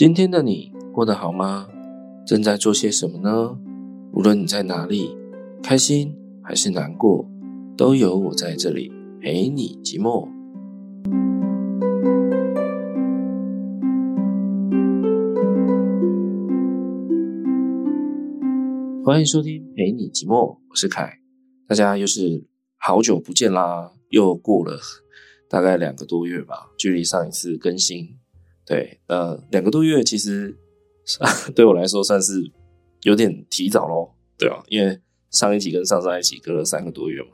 [0.00, 1.68] 今天的你过得好吗？
[2.26, 3.54] 正在做些什么呢？
[4.14, 5.14] 无论你在哪里，
[5.62, 7.28] 开心还是难过，
[7.76, 8.90] 都有我在这里
[9.20, 10.26] 陪你寂寞。
[19.04, 21.18] 欢迎收听陪你寂寞，我是凯。
[21.68, 22.46] 大家又是
[22.78, 24.78] 好久不见啦，又过了
[25.46, 28.19] 大概两个多月吧，距离上一次更新。
[28.70, 30.56] 对，呃，两个多月其实
[31.56, 32.40] 对我来说算是
[33.02, 35.00] 有点提早咯，对啊，因为
[35.32, 37.30] 上一集跟上上一集隔了三个多月嘛。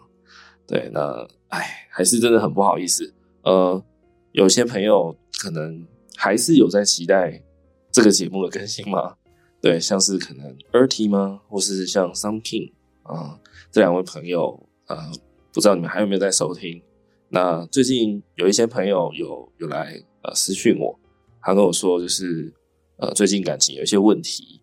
[0.66, 3.12] 对，那哎，还是真的很不好意思。
[3.42, 3.84] 呃，
[4.32, 7.44] 有些朋友可能还是有在期待
[7.92, 9.16] 这个节目的更新嘛。
[9.60, 13.38] 对，像是可能 Erty 吗，或是像 Some King 啊、
[13.70, 15.12] 这两位朋友啊、呃，
[15.52, 16.82] 不知道你们还有没有在收听？
[17.28, 20.98] 那最近有一些朋友有有来呃私讯我。
[21.46, 22.52] 他跟我说，就是
[22.96, 24.60] 呃，最近感情有一些问题，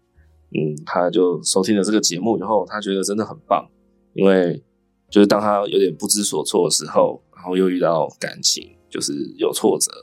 [0.52, 3.66] 嗯，他就收听了这个节目以后，他觉得真的很棒，
[4.13, 4.61] 因为
[5.09, 9.93] 就是当他有点不知所措的时候，然后又遇到感情，就是有挫折。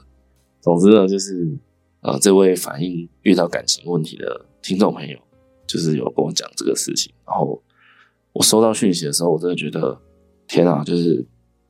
[0.63, 1.55] 总之呢，就是
[2.01, 5.19] 呃，这位反映遇到感情问题的听众朋友，
[5.67, 7.63] 就是有跟我讲这个事情，然后
[8.33, 10.01] 我收到讯息的时候，我真的觉得
[10.49, 11.23] 天啊，就是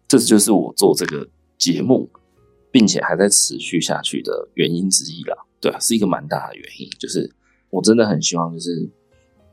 [0.06, 2.08] 这就是我做这个节目。
[2.70, 6.88] 并且还在持续下去的原因之一啦，对啊，是一个蛮大的原因。
[6.98, 7.30] 就是
[7.70, 8.90] 我真的很希望，就是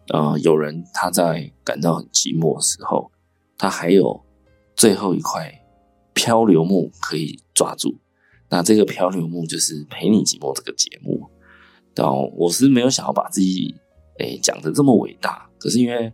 [0.10, 3.12] 呃，有人他在感到很寂寞的时候，
[3.58, 4.24] 他还有
[4.76, 5.62] 最后一块
[6.14, 7.98] 漂流木可以抓住。
[8.50, 11.30] 那这个漂流木就是陪你寂寞这个节目。
[11.96, 13.76] 然后我是没有想要把自己
[14.20, 16.14] 诶讲的这么伟大，可是因为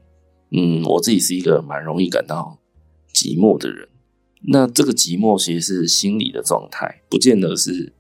[0.52, 2.58] 嗯，我自己是一个蛮容易感到
[3.14, 3.88] 寂寞的人。
[4.46, 7.94] 那这个寂寞其实是心理的状态，不见得是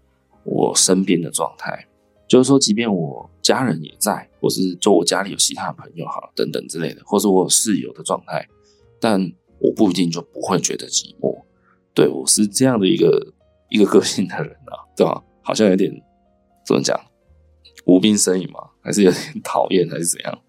[0.43, 1.87] 我身边的状态。
[2.27, 8.47] 就是说，即便我家人也在，或是就我家里有其他朋友哈等等之类的，或是我有室友的状态，
[8.99, 11.43] 但我不一定就不会觉得寂寞。
[11.93, 13.33] 对，我是这样的一个
[13.69, 15.23] 一个个性的人啊，对吧？
[15.43, 15.93] 好像有点
[16.65, 16.99] 怎么讲，
[17.85, 20.39] 无病呻吟嘛，还是有点 讨厌，还是怎样？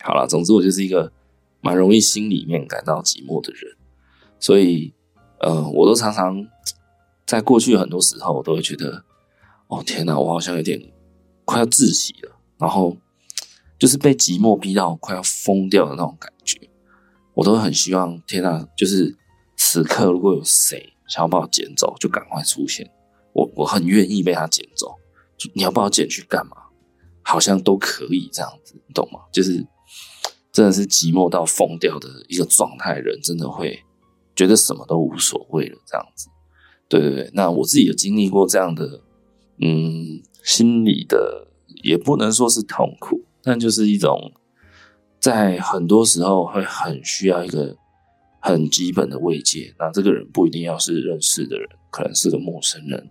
[0.00, 1.12] 好了，总之我就是一个
[1.60, 3.76] 蛮容易心里面感到寂寞的人，
[4.38, 4.94] 所以。
[5.40, 6.46] 呃，我都常常
[7.26, 9.04] 在过去很多时候，我都会觉得，
[9.68, 10.80] 哦天哪，我好像有点
[11.44, 12.96] 快要窒息了，然后
[13.78, 16.60] 就是被寂寞逼到快要疯掉的那种感觉。
[17.34, 19.16] 我都很希望，天哪，就是
[19.56, 22.90] 此刻如果有谁想要把我捡走，就赶快出现。
[23.32, 24.94] 我我很愿意被他捡走，
[25.54, 26.56] 你要把我捡去干嘛？
[27.22, 29.20] 好像都可以这样子，你懂吗？
[29.32, 29.66] 就是
[30.52, 33.82] 真的是寂寞到疯掉的一个状态，人真的会。
[34.40, 36.30] 觉得什么都无所谓了，这样子，
[36.88, 37.30] 对对对。
[37.34, 39.02] 那我自己有经历过这样的，
[39.58, 41.46] 嗯，心理的
[41.82, 44.32] 也不能说是痛苦，但就是一种
[45.18, 47.76] 在很多时候会很需要一个
[48.40, 49.74] 很基本的慰藉。
[49.78, 53.10] 那这个人不一定要是认识的人，可能是个陌生人，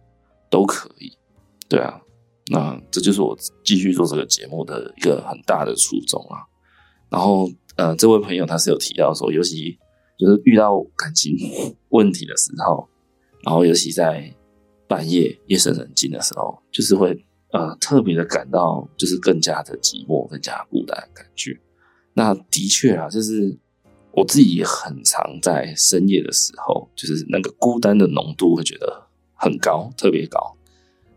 [0.50, 1.12] 都可以。
[1.68, 2.02] 对啊，
[2.48, 6.42] 那这就是我继续做这个节目的一个很大的初衷啊。
[7.12, 9.78] 然后，呃，这位朋友他是有提到说，尤其。
[10.20, 11.34] 就是遇到感情
[11.90, 12.90] 问题的时候，
[13.46, 14.36] 然后尤其在
[14.86, 21.58] 半夜夜深人静的时候，就是会呃特别的感到就是更加的寂寞、更加孤单的感觉。
[22.14, 23.58] 那的确啊，就是
[24.12, 30.58] 我自己也很常在深夜的时候，就是那个孤单的浓度会觉得很高，特别高。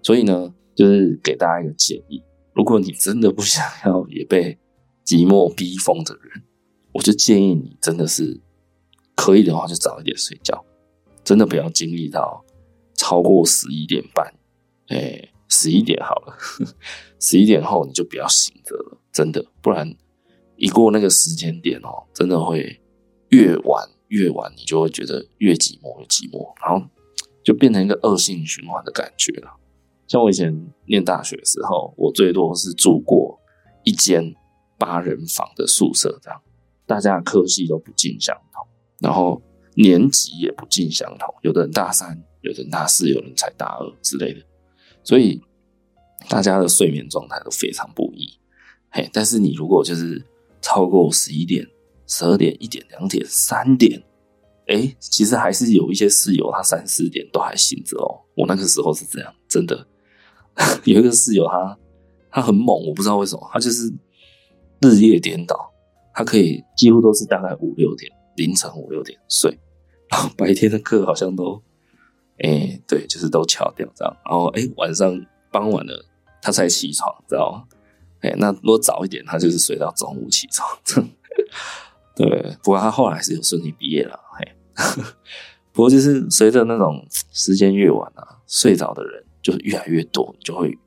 [0.00, 2.22] 所以呢，就是给大家一个建议：
[2.54, 4.56] 如果你真的不想要也被
[5.04, 6.44] 寂寞逼疯的人，
[6.92, 8.40] 我就建议你真的是。
[9.14, 10.64] 可以的话，就早一点睡觉。
[11.24, 12.44] 真的不要经历到
[12.94, 14.34] 超过十一点半，
[14.88, 16.36] 哎，十一点好了，
[17.20, 18.98] 十一点后你就不要醒着了。
[19.12, 19.94] 真的，不然
[20.56, 22.80] 一过那个时间点哦，真的会
[23.28, 26.84] 越晚越晚，你就会觉得越寂寞越寂寞，然后
[27.44, 29.52] 就变成一个恶性循环的感觉了。
[30.08, 33.38] 像我以前念大学的时候，我最多是住过
[33.84, 34.34] 一间
[34.76, 36.42] 八人房的宿舍，这样
[36.84, 38.66] 大家的科系都不尽相同。
[39.02, 39.42] 然后
[39.74, 44.40] 年级也不尽相同，有的人大三，有的人大四，有人才大二之类的，
[45.02, 45.42] 所以
[46.28, 48.38] 大家的睡眠状态都非常不一。
[48.90, 50.24] 嘿，但是你如果就是
[50.60, 51.66] 超过十一点、
[52.06, 54.02] 十二点、一点、两点、三点，
[54.66, 58.20] 哎，其实还是有一些室友他三四点都还醒着哦。
[58.36, 59.86] 我那个时候是这样，真的
[60.84, 61.78] 有一个室友他
[62.30, 63.92] 他很猛，我不知道为什么，他就是
[64.80, 65.56] 日夜颠倒，
[66.14, 68.12] 他可以几乎都是大概五六点。
[68.36, 69.58] 凌晨五六点睡，
[70.08, 71.62] 然后白天的课好像都，
[72.38, 74.16] 哎、对，就是都翘掉这样。
[74.24, 75.18] 然后哎、晚上
[75.50, 76.04] 傍晚了
[76.40, 77.64] 他才起床，知道吗？
[78.20, 80.68] 哎，那如果早一点，他就是睡到中午起床。
[82.14, 84.18] 对，不过他后来还是有顺利毕业了。
[84.38, 85.02] 嘿，
[85.72, 90.78] 不过就是随着那种时间越晚啊，睡着的人就越来越多，就会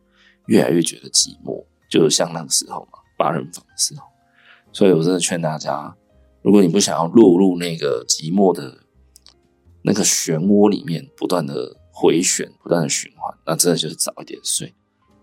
[0.45, 4.06] 越来越觉得寂寞，就像那个时候嘛，八人房的时候。
[4.71, 5.95] 所以我真的劝大家，
[6.45, 8.77] 如果你不想要落入那个寂寞的
[9.81, 14.71] 那个漩涡里面，不断的回旋，不断的循环，那真的就是早一点睡。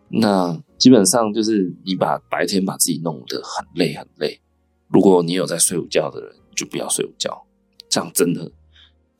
[0.09, 4.41] 那基本上就是你把白天把自己弄得很累很累。
[4.89, 7.47] 如果你有在睡午觉的人，就不要睡午觉，
[7.89, 8.51] 这样真的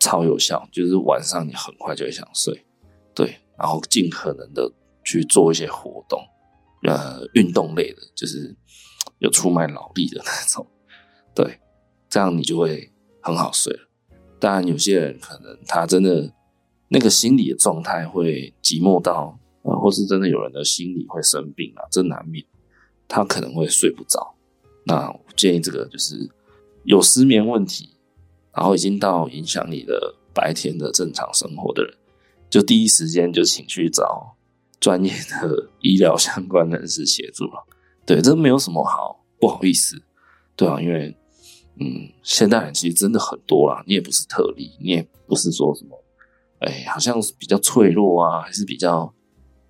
[0.01, 0.69] 超有效。
[0.73, 2.67] 就是晚上你很快就会想睡，
[3.15, 4.69] 对，然后尽可能的
[5.05, 6.21] 去做一些活动，
[6.83, 8.53] 呃，运动类的，就是
[9.21, 10.67] 有出卖脑力的那种，
[11.33, 11.61] 对，
[12.13, 12.93] 这样你就会
[13.23, 13.89] 很好睡了。
[14.39, 16.31] 当然，有些人可能他真的
[16.89, 19.39] 那个心理的状态会寂寞到。
[19.65, 22.45] 啊，或是真的有人的心理会生病啊，这难免，
[23.07, 24.35] 他可能会睡不着。
[24.85, 26.29] 那我建议这个就是
[26.83, 27.91] 有失眠问题，
[28.53, 31.95] 然后已经到影响你的白天的正常生活的人，
[32.51, 34.37] 就第一时间就请去找
[34.81, 37.65] 专业的医疗相关人士协助了。
[38.05, 40.03] 对，这没有什么好不好意思，
[40.57, 41.17] 对啊，因为
[41.81, 46.05] 嗯，现代人其实真的很多啦，你也不是特例，你也不是说什么，
[46.61, 49.13] 哎，好像是比较脆弱啊，还是比较。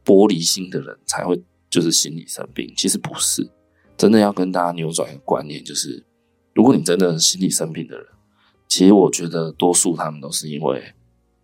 [0.04, 1.40] 玻璃心的人才会
[1.70, 3.48] 就是心理生病，其实不是，
[3.96, 6.04] 真的要跟大家扭转一个观念，就是
[6.54, 8.04] 如果你真的心理生病的人，
[8.66, 10.82] 其实我觉得多数他们都是因为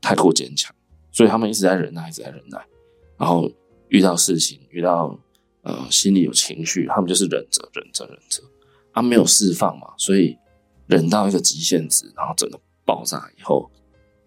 [0.00, 0.74] 太过坚强，
[1.12, 2.58] 所以他们一直在忍耐，一直在忍耐，
[3.16, 3.48] 然后
[3.90, 5.16] 遇到事情，遇到
[5.62, 8.42] 呃心里有情绪，他们就是忍着忍着忍着，
[8.92, 10.36] 他没有释放嘛，所以
[10.88, 13.70] 忍到一个极限值，然后整个爆炸以后，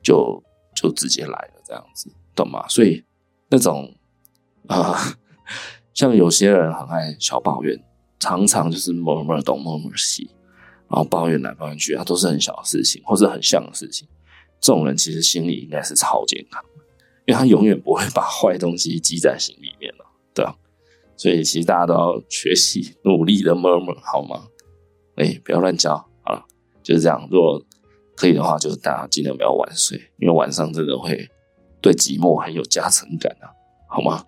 [0.02, 0.42] 就
[0.76, 2.66] 就直接来了这样子，懂吗？
[2.68, 3.04] 所以
[3.50, 3.94] 那种。
[4.68, 4.96] 啊，
[5.92, 7.78] 像有些人很爱小抱怨，
[8.20, 10.30] 常常就是某某东某某西，
[10.88, 14.08] 然后抱怨来抱怨去，它都是很小的事情，或是很像的事情。
[14.62, 16.64] 这种人其实心里应该是超健康，
[17.26, 20.56] 因为他永远不会把坏东西积在心里面了，对啊。
[21.18, 24.48] 所以其实大家都要学习努力的 murmur 好吗？
[25.16, 26.08] 哎、不要乱叫，
[26.92, 27.26] 就是这样。
[27.32, 27.64] 如果
[28.18, 31.26] 可以的话，就是大家尽量不要晚睡，因为晚上真的会
[31.80, 33.48] 对寂寞很有加成感啊，
[33.88, 34.26] 好吗？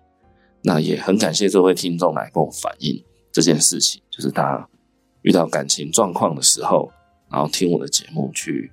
[0.62, 4.66] 那也很感谢这位听众来跟我反映这件事情，就是他
[5.20, 6.90] 遇到感情状况的时候，
[7.30, 8.72] 然后听我的节目去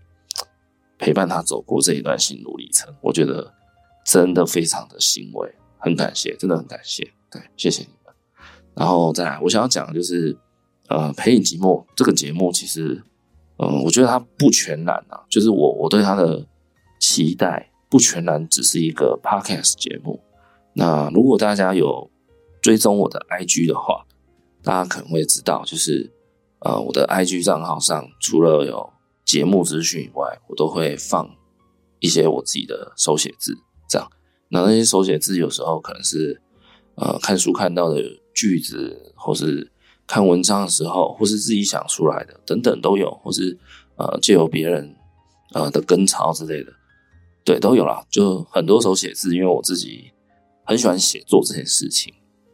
[0.98, 3.54] 陪伴他走过这一段心路历程，我觉得
[4.06, 8.14] 真的非常的欣慰，很感谢，真的很感谢，对，谢谢你们。
[8.74, 10.36] 然后再来，我想要讲的就是，
[10.88, 13.04] 呃，陪你寂寞这个节目，其实，
[13.62, 16.46] 嗯、我觉得它不全然啊，就是我我对它的
[17.00, 20.19] 期待不全然只是一个 podcast 节目。
[20.74, 22.10] 那如果大家有
[22.62, 24.06] 追踪我的 IG 的话，
[24.63, 26.12] 大家可能会知道，就是
[26.60, 28.90] 呃，我的 IG 账号上除了有
[29.25, 31.30] 节目资讯以外，我都会放
[32.00, 33.56] 一些我自己的手写字，
[33.88, 34.10] 这样。
[34.50, 36.42] 那那些手写字有时候可能是
[36.96, 38.02] 呃看书看到的
[38.34, 39.70] 句子，或是
[40.12, 43.58] 看文章的时候，或是自己想出来的等等都有，或是
[43.96, 44.96] 呃借由别人
[45.54, 46.74] 呃的跟抄之类的，
[47.46, 48.06] 对，都有啦。
[48.10, 50.12] 就很多手写字，因为我自己。
[50.63, 52.13] 很喜欢写作这件事情。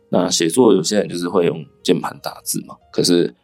[0.09, 3.35] 那写作有些人就是会用键盘打字嘛，可是，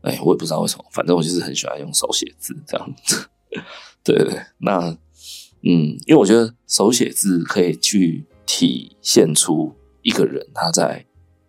[0.00, 3.26] 哎，我也不知道为什么，反正我就是很喜欢用手写字这样子。
[4.02, 4.88] 对对对，那
[5.62, 11.04] 嗯，因为我觉得手写字可以去体现出一个人他在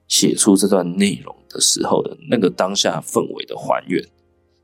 [0.08, 4.04] 写出这段内容的时候的那个当下氛围的还原。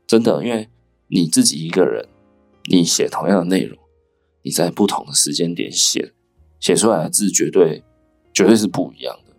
[0.06, 0.68] 真的，因为
[1.06, 2.06] 你自己一个人，
[2.68, 3.78] 你写同样的内容，
[4.42, 6.12] 你在不同的时间点写，
[6.58, 7.82] 写出来的字绝对。
[8.32, 9.34] 绝对是不一样的，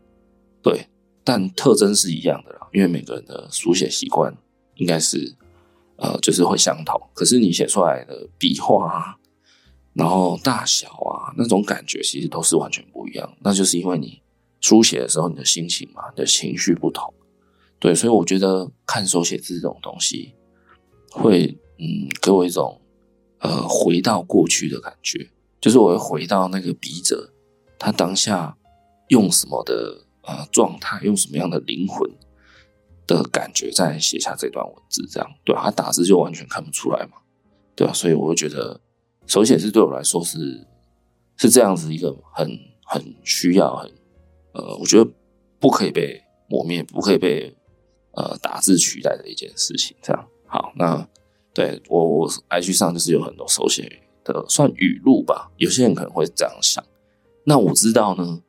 [0.61, 0.89] 对，
[1.23, 2.67] 但特征是一样的啦。
[2.73, 4.35] 因为每个人的书写习惯
[4.75, 5.33] 应该是，
[5.95, 7.01] 呃，就是会相同。
[7.13, 9.15] 可是你写出来的笔画啊，
[9.93, 13.33] 然后大小啊，那种感觉其实都是完全不一样。
[13.39, 14.21] 那就是因为你
[14.59, 17.13] 书写的时候，你的心情嘛，你的情绪不同。
[17.81, 20.33] 对，所以我觉得看手写字这种东西，
[21.11, 22.79] 会嗯，给我一种
[23.39, 27.33] 呃回到过去的感觉，就是我会回到那个笔者
[27.77, 28.55] 他当下。
[29.11, 32.09] 用什么的呃状态，用什么样的灵魂
[33.05, 35.53] 的感觉，在写下这段文字，这样对？
[35.53, 37.17] 他打字就完全看不出来嘛，
[37.75, 37.91] 对吧？
[37.91, 38.79] 所以我会觉得
[39.27, 40.65] 手写字对我来说是
[41.35, 43.91] 是这样子一个很很需要很
[44.53, 45.11] 呃，我觉得
[45.59, 47.53] 不可以被磨灭，不可以被
[48.13, 49.95] 呃打字取代的一件事情。
[50.01, 51.07] 这样好，那
[51.53, 56.83] 对我我 IG 上就是有很多手写的算语录吧，有些人可能会这样想，
[57.45, 58.41] 那我知道呢。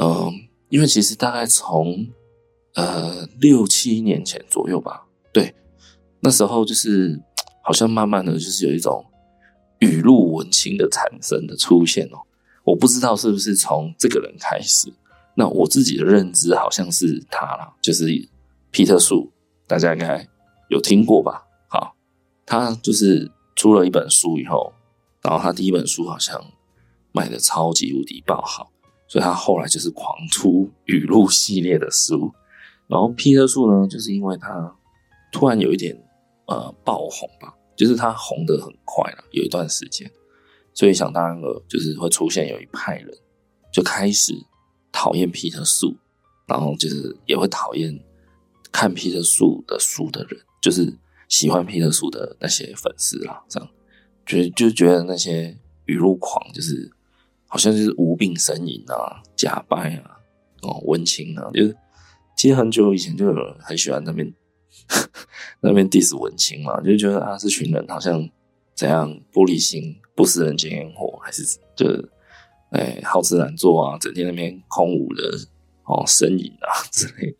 [0.00, 0.32] 嗯，
[0.68, 2.06] 因为其实大概从
[2.74, 5.52] 呃六七年前左右吧，对，
[6.20, 7.20] 那时候就是
[7.64, 9.04] 好像慢慢的就是有一种
[9.80, 12.22] 语录文青的产生的出现哦，
[12.62, 14.88] 我不知道是不是从这个人开始，
[15.34, 18.06] 那我自己的认知好像是他啦，就是
[18.70, 19.32] 皮特树，
[19.66, 20.26] 大家应该
[20.68, 21.44] 有听过吧？
[21.68, 21.94] 好，
[22.46, 24.72] 他就是出了一本书以后，
[25.22, 26.42] 然后他第一本书好像
[27.12, 28.70] 卖的超级无敌爆好。
[29.10, 32.30] 所以他后来就是狂出语录系列的书，
[32.88, 34.76] 然后皮特树呢，就是因为他
[35.32, 35.98] 突然有一点
[36.46, 40.10] 呃爆红吧，就是他红的很快了，有一段时间，
[40.74, 43.08] 所以想当然了，就是会出现有一派人
[43.72, 44.34] 就开始
[44.92, 45.96] 讨厌皮特树，
[46.46, 47.98] 然后就是也会讨厌
[48.72, 50.96] 看皮特树的书的人，就是
[51.28, 53.68] 喜欢皮特树的那些粉丝啦，这样
[54.24, 55.56] 觉得就觉得那些
[55.86, 56.90] 语录狂就是。
[57.50, 60.20] 好像就是无病呻吟啊，假掰啊，
[60.60, 61.74] 哦，文青啊，就是
[62.36, 64.30] 其实很久以前就有人很喜欢那边
[65.62, 68.28] 那边 diss 文青嘛，就觉得啊，这群人好像
[68.74, 71.42] 怎样玻璃心，不食人间烟火，还是
[71.74, 72.06] 就是
[72.72, 75.22] 哎好吃懒做啊，整天那边空无的
[75.84, 77.34] 哦呻吟啊之类。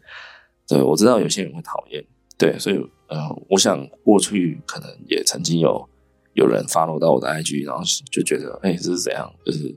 [0.68, 2.04] 对，我知道有些人会讨厌，
[2.36, 2.76] 对，所以
[3.08, 5.88] 呃，我想过去可能也曾经有
[6.34, 7.82] 有人 follow 到我的 IG，然后
[8.12, 9.74] 就觉得哎，这是怎样，就是。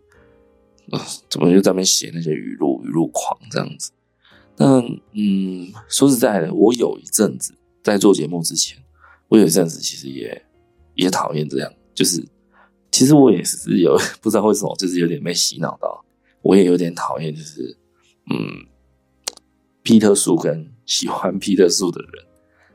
[0.91, 3.91] 啊，怎么就在那边写那些语录、语录狂这样子？
[4.57, 4.81] 那
[5.13, 8.77] 嗯，说实在的，我有一阵子在做节目之前，
[9.29, 10.45] 我有一阵子其实也
[10.95, 12.21] 也讨厌这样，就是
[12.91, 16.03] 其实我也是有 不知道为什么，就是有点被洗脑到，
[16.41, 17.77] 我也有点讨厌，就是
[18.29, 18.65] 嗯，
[19.83, 22.25] 皮特树跟喜欢皮特树的人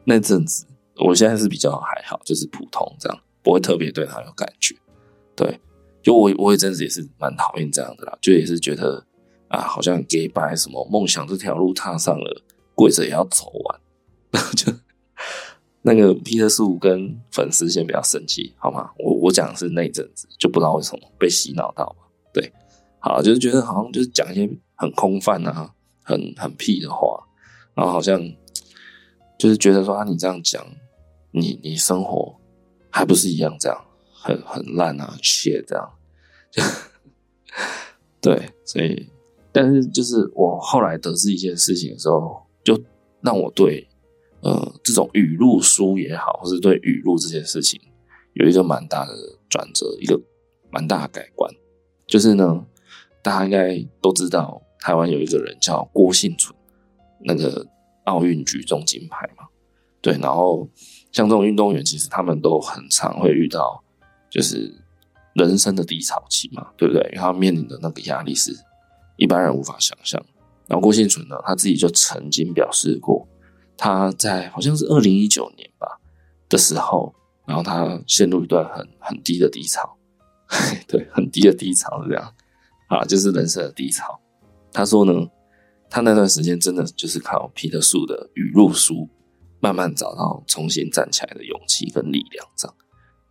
[0.05, 0.67] 那阵子，
[1.05, 4.75] 我现在是比较还好，就是普通这样，不会特别对他有感觉，
[5.35, 5.61] 对。
[6.03, 9.05] 就我，我一阵子也是蛮讨厌这样的啦，就也是觉得
[9.49, 12.43] 啊，好像给把什么梦想这条路踏上了，
[12.77, 13.81] 跪着也要走完。
[14.31, 14.73] 然 后就
[15.83, 18.89] 那个皮特树跟粉丝先不要生气好吗？
[19.01, 21.97] 我我讲的是那阵子，就不知道为什么被洗脑到。
[22.33, 22.53] 对，
[23.01, 27.21] 好，就是觉得好像就是讲一些很空泛啊，很很屁的话，
[27.77, 28.21] 然后好像
[29.39, 30.67] 就是觉得说啊，你这样讲，
[31.31, 32.35] 你你生活
[32.91, 33.83] 还不是一样这样。
[34.19, 35.89] 很很烂啊，血这样，
[36.51, 36.61] 就
[38.21, 39.09] 对，所以，
[39.53, 42.77] 但是就是我后来得知一件事情的时候，就
[43.21, 43.87] 让我对
[44.41, 47.81] 呃这种语录书也好，或是对语录这件事情
[48.33, 49.13] 有一个蛮大的
[49.49, 50.21] 转折，一个
[50.73, 51.49] 蛮大的改观。
[52.09, 52.67] 就是呢，
[53.23, 56.56] 大家应该都知道，台湾有一个人叫郭婞淳，
[57.21, 57.67] 那个
[58.05, 59.45] 奥运举重金牌嘛，
[60.01, 60.69] 对，然后
[61.13, 63.83] 像这种运动员，其实他们都很常会遇到。
[64.29, 64.71] 就是
[65.35, 67.01] 人生的低潮期嘛，对不对？
[67.05, 68.53] 因为他面临的那个压力是
[69.17, 70.23] 一般人无法想象。
[70.67, 73.27] 然后郭婞淳呢，他自己就曾经表示过，
[73.79, 75.87] 他在好像是二零一九年吧
[76.51, 77.15] 的时候，
[77.47, 79.97] 然后他陷入一段很很低的低潮，
[80.87, 82.35] 对，很低的低潮是这样
[82.89, 84.21] 啊，就是人生的低潮。
[84.73, 85.13] 他说呢，
[85.97, 89.09] 他那段时间真的就是靠皮特树的语录书，
[89.61, 92.77] 慢慢找到重新站起来的勇气跟力量，这样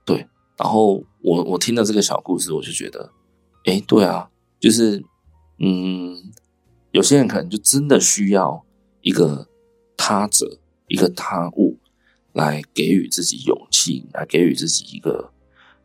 [0.03, 0.27] 对。
[0.57, 3.11] 然后我我听了这个小故事，我就觉得，
[3.65, 4.99] 哎，对啊，就是，
[5.59, 6.17] 嗯，
[6.89, 8.65] 有些人可能就真的需要
[9.01, 9.47] 一个
[9.95, 10.57] 他者，
[10.87, 11.77] 一个他物，
[12.33, 15.31] 来给予自己勇气，来给予自己一个，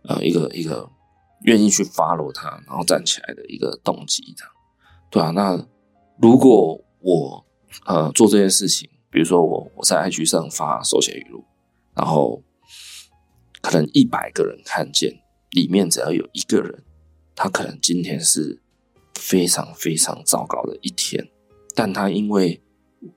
[0.04, 0.88] 呃，一个一个
[1.42, 4.52] 愿意去 follow 他，然后站起来的一个动机，这样，
[5.10, 5.28] 对啊。
[5.32, 5.62] 那
[6.20, 7.44] 如果我
[7.86, 11.44] 呃做这件事情，比如说我我在 IG 上发手写语录，
[11.94, 12.42] 然后。
[13.62, 15.12] 可能一百个人看见，
[15.50, 16.82] 里面只要有一个人，
[17.36, 18.58] 他可能今天是
[19.16, 21.28] 非常非常糟糕的一天，
[21.74, 22.58] 但他因为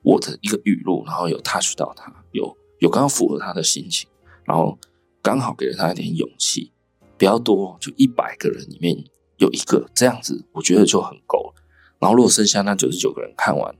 [0.01, 4.09] 我的一个语录，然后有 touch 到他，有有刚好符合他的心情，
[4.43, 4.77] 然后
[5.21, 6.73] 刚好给了他一点勇气，
[7.17, 9.01] 比较多，就一百个人里面
[9.37, 11.62] 有一个这样子，我觉得就很够了。
[12.03, 13.73] 然后如果剩下那九十九个人看完，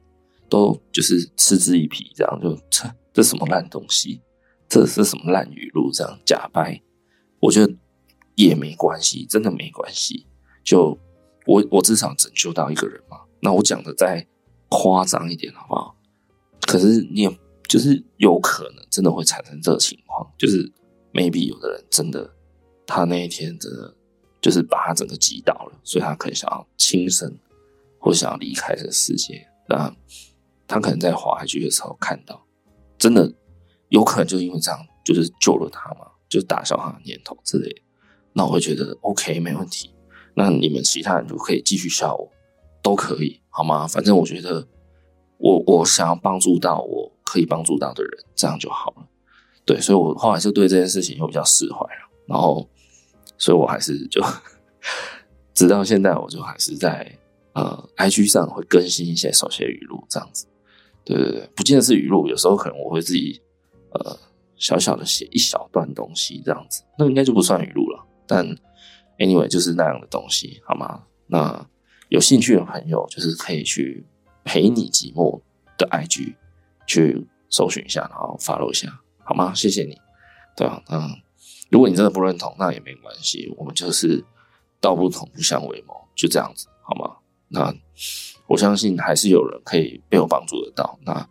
[0.47, 4.21] 都就是嗤之以鼻，这样就这这什么烂东西。
[4.69, 5.91] 这是什么烂语录？
[5.91, 6.81] 这样假掰，
[7.41, 7.73] 我觉得
[8.35, 10.25] 也没关系，真的没关系。
[10.63, 10.97] 就
[11.45, 13.17] 我我至少拯救到一个人嘛。
[13.41, 14.25] 那我讲的再
[14.69, 15.93] 夸张一点好不好？
[16.65, 20.71] 可是你也就是有可能真的会产生这个情况，就是
[21.11, 22.33] maybe 有的人真的
[22.87, 23.93] 他那一天真的
[24.41, 27.37] 就是把他整个击倒了，所以他可能想要轻生
[28.03, 29.47] 或想要离开这个世界。
[29.69, 29.91] 那
[30.67, 32.45] 他可能在滑下去的时候看到
[32.97, 33.33] 真的。
[33.89, 37.81] 有可能就因为这样，就是救了他嘛，就打消他的念头之类的。
[38.31, 39.93] 那我会觉得 OK，没问题。
[40.33, 42.27] 那你们其他人就可以继续笑我，
[42.81, 43.85] 都可以，好吗？
[43.85, 44.67] 反正我觉得
[45.37, 49.07] 我我想要帮助到我可以帮助到的人，这样就好了。
[49.63, 52.09] 对，所以我后来就对这件事情又比较释怀了。
[52.25, 52.67] 然后，
[53.37, 54.25] 所以我还是就
[55.53, 57.15] 直到现在，我就还是在
[57.53, 60.47] 呃，IG 上会更新一些手写语录这样子。
[61.05, 63.41] 对对对，不见得是语录，有时候可能我会自己
[63.91, 64.17] 呃
[64.55, 68.05] 小小的写一小段东西这样子，那应该就不算语录了。
[68.25, 68.47] 但
[69.17, 71.03] anyway 就是那样的东西，好吗？
[71.27, 71.67] 那
[72.09, 74.05] 有兴趣的朋友就是可以去
[74.43, 75.41] 陪你寂寞
[75.77, 76.35] 的 IG
[76.87, 78.87] 去搜寻一下，然后 follow 一下，
[79.25, 79.53] 好吗？
[79.53, 79.97] 谢谢你。
[80.55, 81.09] 对啊，嗯，
[81.69, 84.23] 如果你真的不认同，那也没关系，我们就是
[84.79, 87.17] 道不同不相为谋，就这样子，好吗？
[87.53, 87.73] 那。
[88.45, 91.27] 我相信还是有人可以被我帮助得到，那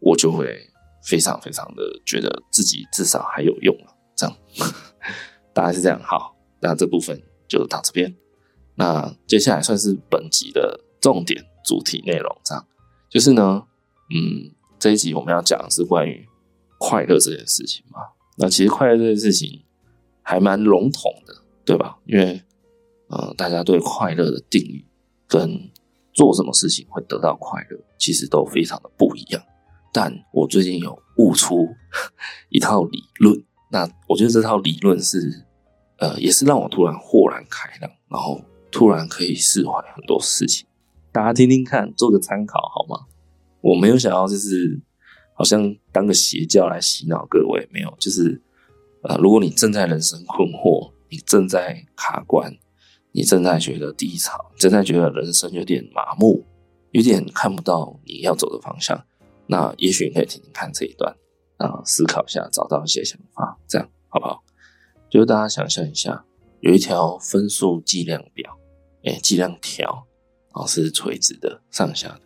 [0.00, 0.58] 我就会
[1.04, 3.94] 非常非常的觉得自己至少还有用了。
[4.16, 4.36] 这样，
[5.52, 6.00] 大概是这样。
[6.02, 8.12] 好，那这部分就到这边。
[8.76, 12.66] 那接下来算是本集的重点主题内容，这样
[13.10, 13.62] 就是呢，
[14.10, 16.26] 嗯，这一集我们要讲的是关于
[16.78, 18.00] 快乐这件事情嘛。
[18.38, 19.62] 那其实快乐这件事情
[20.22, 21.98] 还蛮笼统的，对吧？
[22.06, 22.42] 因为，
[23.08, 24.84] 呃，大家对快乐的定义
[25.34, 25.68] 跟
[26.12, 29.42] 做什么事情会得到快乐，其实都非常的不一样。
[29.92, 31.66] 但我最近有悟出
[32.50, 35.44] 一套理论，那我觉得这套理论是，
[35.98, 40.64] 呃，也是让我突然豁然开朗，然后突然可以释怀很多事情。
[41.10, 43.06] 大家听听看，做个参考好吗？
[43.60, 44.80] 我没有想要就是
[45.34, 48.40] 好像当个邪教来洗脑各位，没有，就是
[49.02, 52.56] 呃，如果你正在人生困惑，你正在卡关。
[53.16, 56.44] 你正在觉得低潮，正在觉得人生有点麻木，
[56.90, 59.00] 有点看不到你要走的方向，
[59.46, 61.16] 那也许你可以听听看这一段，
[61.58, 64.42] 啊，思考一下，找到一些想法，这样好不好？
[65.08, 66.24] 就是大家想象一下，
[66.58, 68.58] 有一条分数计量表，
[69.04, 70.04] 哎、计量条，
[70.50, 72.20] 啊，是垂直的，上下的。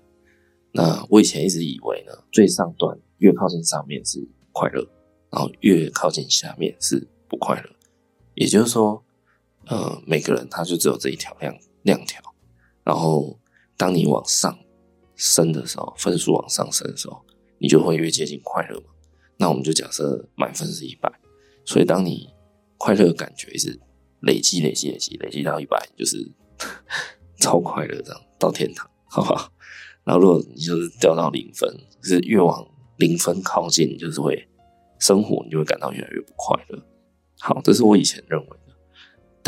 [0.72, 4.88] 那我以前一直以为呢，最上端越靠近上面是快乐，
[5.30, 7.68] 然后越靠近下面是不快乐，
[8.32, 9.04] 也就是说。
[9.68, 12.22] 呃，每个人他就只有这一条亮亮条，
[12.84, 13.38] 然后
[13.76, 14.58] 当你往上
[15.14, 17.22] 升的时候，分数往上升的时候，
[17.58, 18.86] 你就会越接近快乐嘛。
[19.36, 21.12] 那我们就假设满分是一百，
[21.66, 22.28] 所以当你
[22.78, 23.78] 快乐的感觉一直
[24.20, 26.16] 累积、累积、累积、累积到一百，就是
[27.38, 29.52] 超快乐这样到天堂，好不好？
[30.04, 31.68] 然后如果你就是掉到零分，
[32.02, 34.48] 是越往零分靠近，就是会
[34.98, 36.82] 生活，你就会感到越来越不快乐。
[37.38, 38.48] 好，这是我以前认为。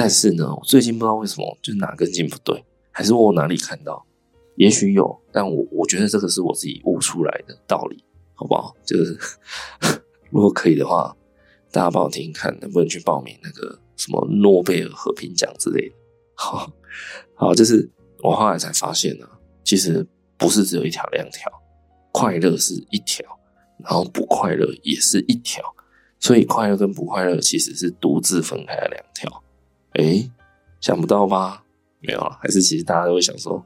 [0.00, 4.02] 但是呢，我最近不知道为什么，就哪根筋不对，还是我哪里看到？
[4.56, 8.74] 也许有，但我我觉得这个是我自己悟出来的道理，好不好？
[8.82, 9.18] 就是
[10.32, 11.14] 如果可以的话，
[11.70, 15.94] 大家帮我听听看，能不能去报名那个什么诺贝尔和平奖之类的？
[16.34, 16.72] 好，
[17.34, 17.86] 好，就是
[18.22, 19.28] 我后来才发现呢，
[19.62, 20.06] 其实
[20.38, 21.52] 不是只有一条两条，
[22.10, 23.22] 快乐是一条，
[23.84, 25.62] 然后不快乐也是一条，
[26.18, 29.44] 所以快乐跟不快乐其实是独自分开的两条。
[29.94, 30.30] 诶，
[30.80, 31.64] 想不到吧？
[32.00, 33.64] 没有啊，还是其实大家都会想说，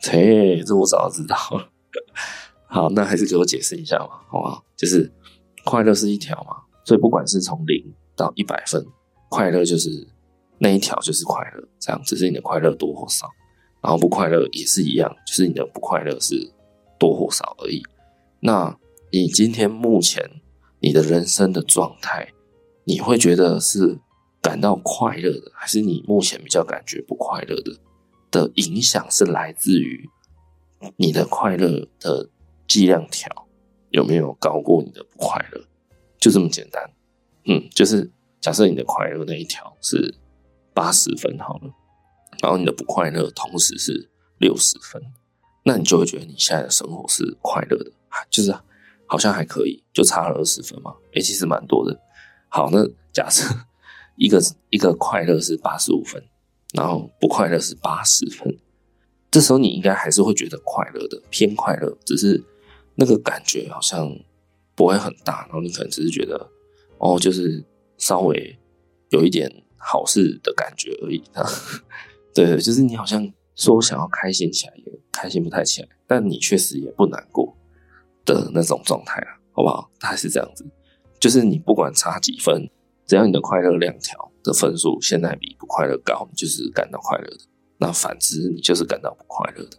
[0.00, 1.68] 切，这我早就知道了。
[2.68, 4.64] 好，那还是给我解释一下嘛，好不好？
[4.76, 5.10] 就是
[5.64, 8.84] 快乐是一条嘛，所以不管是从零到一百分，
[9.28, 10.06] 快乐就是
[10.58, 13.28] 那一条就是快乐，这样只是你的快乐多或少。
[13.82, 16.52] 然后不快乐也是一样，就是你的不快乐是
[16.98, 17.82] 多或少而已。
[18.38, 18.78] 那
[19.10, 20.24] 你今天目前
[20.78, 22.28] 你的人生的状态，
[22.84, 23.98] 你会觉得是？
[24.42, 27.72] 感到快乐的，还是你目前比较感觉不快乐的？
[28.32, 30.08] 的影响是来自于
[30.96, 32.28] 你的快乐的
[32.66, 33.30] 剂量条
[33.90, 35.62] 有没有高过你的不快乐？
[36.18, 36.90] 就这么简单。
[37.44, 40.14] 嗯，就是假设你的快乐那一条是
[40.72, 41.70] 八十分好了，
[42.42, 45.00] 然后你的不快乐同时是六十分，
[45.62, 47.92] 那你就会觉得你现在的生活是快乐的，
[48.30, 48.52] 就是
[49.06, 50.94] 好像还可以，就差了二十分嘛。
[51.12, 52.00] 诶，其实蛮多的。
[52.48, 53.44] 好，那假设。
[54.16, 56.22] 一个一个快乐是八十五分，
[56.74, 58.58] 然后不快乐是八十分，
[59.30, 62.42] 这时候你应该还是会觉得快乐的，偏快乐，只是
[62.94, 64.14] 那个感觉好像
[64.74, 66.50] 不会很大，然后你可能只是觉得
[66.98, 67.64] 哦，就是
[67.96, 68.58] 稍微
[69.10, 71.22] 有一点好事的感觉而已。
[72.34, 77.56] 对 对，就是你好像说想要开心起来也开心不太起来，但你确实也不难过
[78.24, 79.90] 的那种状态啊，好不好？
[79.98, 80.64] 大概是这样子，
[81.18, 82.70] 就是你不管差几分。
[83.06, 87.40] 只要你的快乐量条的分数现在比不快乐高，你就是感到快乐的。
[87.78, 89.76] 那反之，你就是感到不快乐的。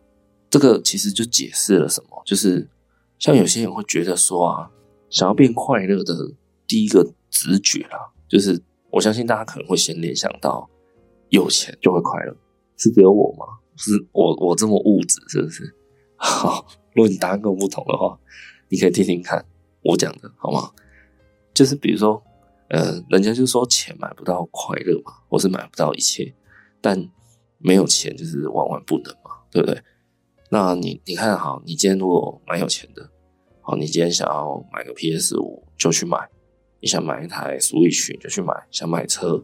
[0.49, 2.69] 这个其实就解释了什么，就是
[3.17, 4.69] 像有些人会觉得说啊，
[5.09, 6.13] 想要变快乐的
[6.67, 10.69] 第一个直觉啦，就是我相信大家可能会先联想到
[11.29, 12.35] 有钱就会快乐，
[12.77, 13.45] 是只有我吗？
[13.75, 15.73] 是我我这么物质是不是？
[16.17, 18.19] 好，如果你答案跟我不同的话，
[18.69, 19.43] 你可以听听看
[19.81, 20.69] 我讲的好吗？
[21.53, 22.21] 就是比如说，
[22.69, 26.33] 呃，人家就说钱买不到快乐嘛，或是买不到一切，
[26.81, 27.09] 但
[27.57, 29.81] 没有钱就是万万不能嘛，对不对？
[30.49, 33.09] 那你你看好，你今天如果蛮有钱的，
[33.61, 36.17] 好，你今天想要买个 PS 五就去买，
[36.79, 39.43] 你想买一台 Switch 就去买，想买车，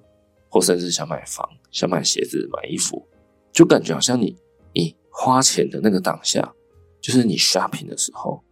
[0.49, 3.07] 或甚至想买房、想买鞋子、买衣服，
[3.51, 4.35] 就感觉好像你
[4.73, 6.53] 你花钱的那个当下。
[7.01, 8.43] 就是你 shopping 的时候，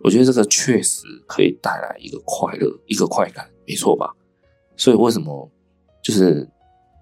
[0.00, 4.14] 我觉得这个确实可以带来一个快乐，一个快感，没错吧？
[4.76, 5.50] 所以为什么
[6.02, 6.48] 就是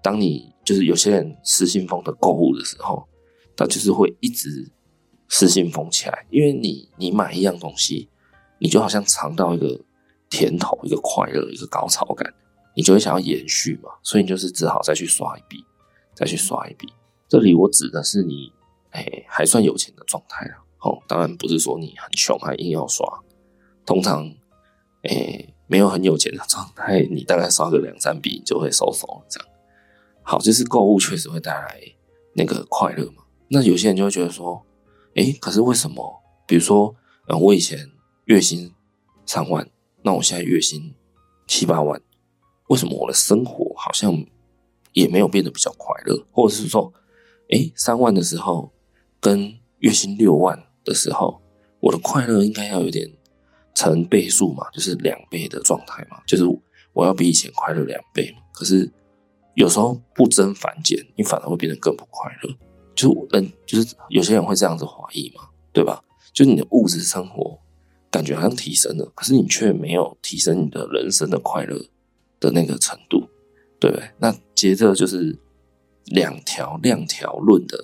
[0.01, 3.07] 当你就是有些人失心疯的购物的时候，
[3.55, 4.71] 他就是会一直
[5.29, 8.09] 失心疯起来，因为你你买一样东西，
[8.59, 9.79] 你就好像尝到一个
[10.29, 12.33] 甜头，一个快乐，一个高潮感，
[12.75, 15.63] 你就会想要延续嘛，所以你就是只好再去刷一笔，
[16.13, 16.87] 再去刷一笔。
[17.27, 18.51] 这里我指的是你
[18.91, 20.63] 哎还算有钱的状态啊。
[20.81, 23.07] 哦，当然不是说你很穷还硬要刷，
[23.85, 24.29] 通常，
[25.03, 29.25] 诶、没有很有钱的状态，你大概刷个两三笔就会收手了。
[29.27, 29.49] 这样，
[30.21, 31.81] 好，就是购物确实会带来
[32.35, 33.23] 那个快乐嘛。
[33.47, 34.63] 那有些人就会觉得说，
[35.15, 36.21] 诶、可是为什么？
[36.45, 36.95] 比如说，
[37.27, 37.89] 嗯，我以前
[38.25, 38.71] 月薪
[39.25, 39.67] 三万，
[40.03, 40.93] 那我现在月薪
[41.47, 41.99] 七八万，
[42.67, 44.23] 为什么我的生活好像
[44.91, 46.23] 也没有变得比较快乐？
[46.31, 46.93] 或者是说，
[47.49, 48.71] 诶、欸，三万的时候
[49.19, 50.63] 跟月薪六万。
[50.85, 51.41] 的时候，
[51.79, 53.09] 我的快乐应该要有点
[53.75, 56.43] 成倍数嘛，就是两倍的状态嘛，就是
[56.93, 58.43] 我要比以前快乐两倍嘛。
[58.53, 58.91] 可是
[59.55, 62.55] 有时候不增反减，你反而会变得更不快乐。
[62.95, 66.03] 就是人，就是有些人会这样子怀疑嘛，对吧？
[66.31, 67.59] 就是你的物质生活
[68.11, 71.75] 感觉好像提升了，可是你却没有提升你的人生的快乐
[72.39, 73.27] 的那个程度，
[73.79, 74.07] 对不对？
[74.19, 75.35] 那接着就是
[76.05, 77.83] 两条量条论的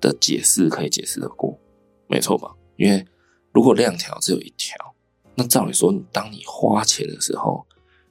[0.00, 1.58] 的解释可以解释得过。
[2.06, 2.54] 没错吧？
[2.76, 3.02] 因为
[3.52, 4.91] 如果量条只有一条，
[5.34, 7.66] 那照理说，当你花钱的时候，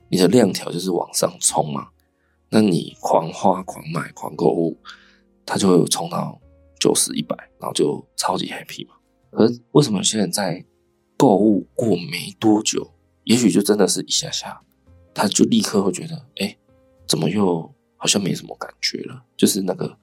[0.10, 1.90] 你的量条就是往上冲嘛。
[2.50, 4.78] 那你狂花、狂买、狂购物，
[5.46, 6.40] 它就会有冲到
[6.80, 8.96] 九十、一百，然后就超级 happy 嘛。
[9.32, 10.66] 可是为什么有些人在
[11.16, 12.92] 购物过没多久，
[13.24, 14.62] 也许就真的是一下下，
[15.14, 16.58] 他就立刻会觉得，哎，
[17.08, 19.24] 怎么又好像没什么感觉了？
[19.38, 19.98] 就是那个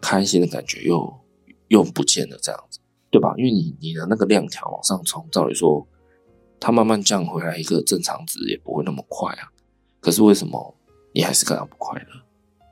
[0.00, 1.20] 开心的感觉又
[1.68, 2.80] 又不见了，这样子。
[3.08, 3.32] 对吧？
[3.38, 5.86] 因为你你的那个量条往上冲，照理说，
[6.58, 9.48] 它慢慢降回来一个正常值也不会那么快啊。
[10.00, 10.74] 可是为什么
[11.12, 12.06] 你还是感到不快乐？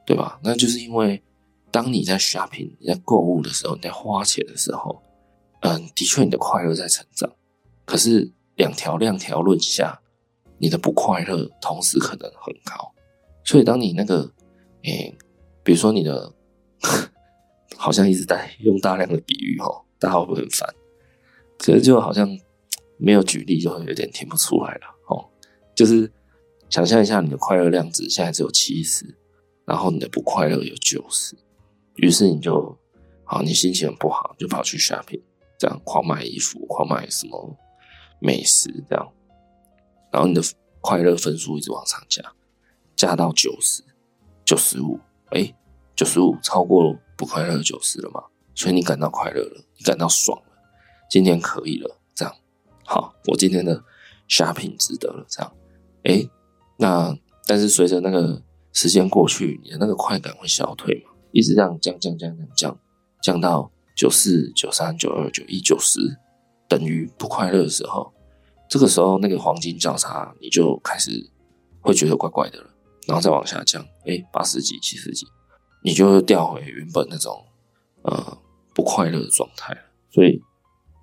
[0.07, 0.39] 对吧？
[0.43, 1.23] 那就是因为
[1.71, 5.03] 当你在 shopping、你在购物的时候、你在花钱的时候，
[5.61, 7.31] 嗯，的确你的快乐在成长。
[7.85, 10.01] 可是两条量条论下，
[10.59, 12.93] 你的不快乐同时可能很高。
[13.45, 14.31] 所以当你那个，
[14.83, 15.17] 诶，
[15.63, 16.33] 比如说你的，
[17.77, 19.83] 好像一直在用大量的比喻哦。
[19.99, 20.69] 大家会不会很烦？
[21.59, 22.29] 可是就好像
[22.97, 25.25] 没有举例，就会有点听不出来了哦。
[25.75, 26.11] 就是
[26.71, 29.05] 想象一下，你的快乐量值现在只有七十，
[29.65, 31.37] 然后你的不快乐有九十，
[31.97, 32.77] 于是你就
[33.25, 35.21] 好，你心情很不好，就跑去 shopping，
[35.59, 37.57] 这样狂买衣服，狂买什么
[38.21, 39.13] 美食，这样，
[40.13, 40.41] 然后你的
[40.81, 42.23] 快乐分数一直往上加，
[42.95, 43.83] 加到九十、
[44.45, 44.99] 九十五，
[45.31, 45.55] 哎，
[45.97, 48.23] 九十五超过不快乐九十了吗？
[48.55, 50.53] 所以你感到快乐了，你感到爽了，
[51.11, 51.99] 今天可以了，
[52.85, 53.83] 好，我今天的
[54.29, 55.53] shopping 值得了，这样，
[56.05, 56.29] 诶，
[56.79, 57.17] 那
[57.47, 58.43] 但是随着那个
[58.73, 62.79] 时间过去，你的那个快感会消退嘛，一直这样降降降降降，
[63.23, 66.01] 降到九四、九三、九二、九一、九十，
[66.69, 68.13] 等于不快乐的时候，
[68.69, 71.11] 这个时候那个黄金交叉，你就开始
[71.81, 72.71] 会觉得怪怪的了，
[73.07, 75.27] 然后再往下降，诶，八十几、七十几，
[75.83, 77.45] 你就掉回原本那种。
[78.07, 78.39] 呃，
[78.75, 79.75] 不快乐的状态，
[80.11, 80.39] 所以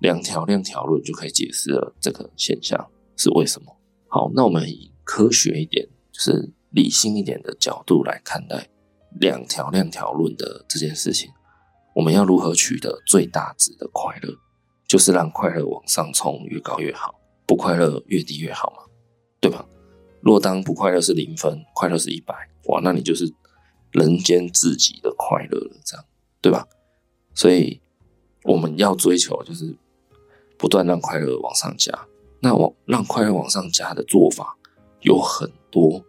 [0.02, 3.74] 两条量条论就可以解释了这个现象是为什么。
[4.08, 8.68] 好，那我们以科学一点，就是理性一点的角度来看待
[9.20, 11.30] 两条量条论的这件事情。
[11.94, 14.34] 我们要如何取得最大值的快乐？
[14.88, 17.14] 就是让快乐往上冲，越高越好，
[17.46, 18.82] 不快乐越低越好嘛，
[19.40, 19.64] 对吧？
[20.20, 22.34] 若当不快乐是零分，快乐是一百，
[22.66, 23.32] 哇，那你就是
[23.92, 26.04] 人间至极的快乐了，这样，
[26.40, 26.66] 对吧？
[27.34, 27.80] 所以
[28.44, 29.74] 我们要追求就是
[30.62, 31.92] 不断让快乐往上加。
[32.38, 34.56] 那往让快乐往上加的做法
[35.00, 36.00] 有很多，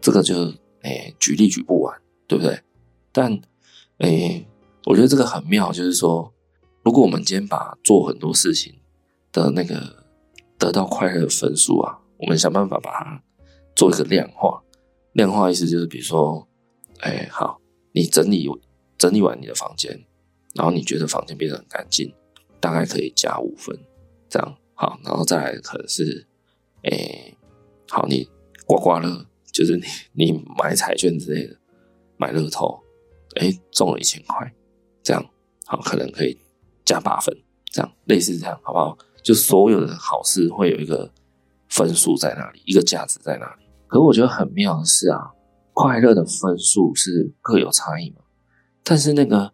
[0.00, 1.96] 这个就是诶、举例举不完，
[2.26, 2.60] 对不对？
[3.12, 3.40] 但
[3.98, 4.44] 诶、
[4.86, 6.32] 我觉得这个很妙，就是说，
[6.82, 8.74] 如果我们今天把做很多事情
[9.30, 10.04] 的那个
[10.58, 13.22] 得到快乐的分数啊，我们想办法把它
[13.76, 14.60] 做一个量化。
[15.12, 16.48] 量化意思就是，比如说，
[16.98, 17.60] 哎、好，
[17.92, 18.48] 你整理
[18.98, 20.04] 整理完你的房间。
[20.56, 22.12] 然后你觉得房间变得很干净，
[22.58, 23.78] 大概可以加五分，
[24.30, 26.26] 这样好，然后再来可能是，
[26.84, 27.36] 诶，
[27.90, 28.26] 好，你
[28.64, 29.76] 刮刮乐，就是
[30.14, 31.56] 你你买彩券之类的，
[32.16, 32.80] 买乐透，
[33.40, 34.50] 诶，中了一千块，
[35.02, 35.22] 这样
[35.66, 36.38] 好，可能可以
[36.84, 37.36] 加八分，
[37.72, 38.96] 这样类似这样，好不好？
[39.22, 41.12] 就所有的好事会有一个
[41.68, 43.66] 分数在那里，一个价值在那里。
[43.88, 45.32] 可我觉得很妙的是啊，
[45.74, 48.22] 快乐的分数是各有差异嘛，
[48.84, 49.52] 但是那个。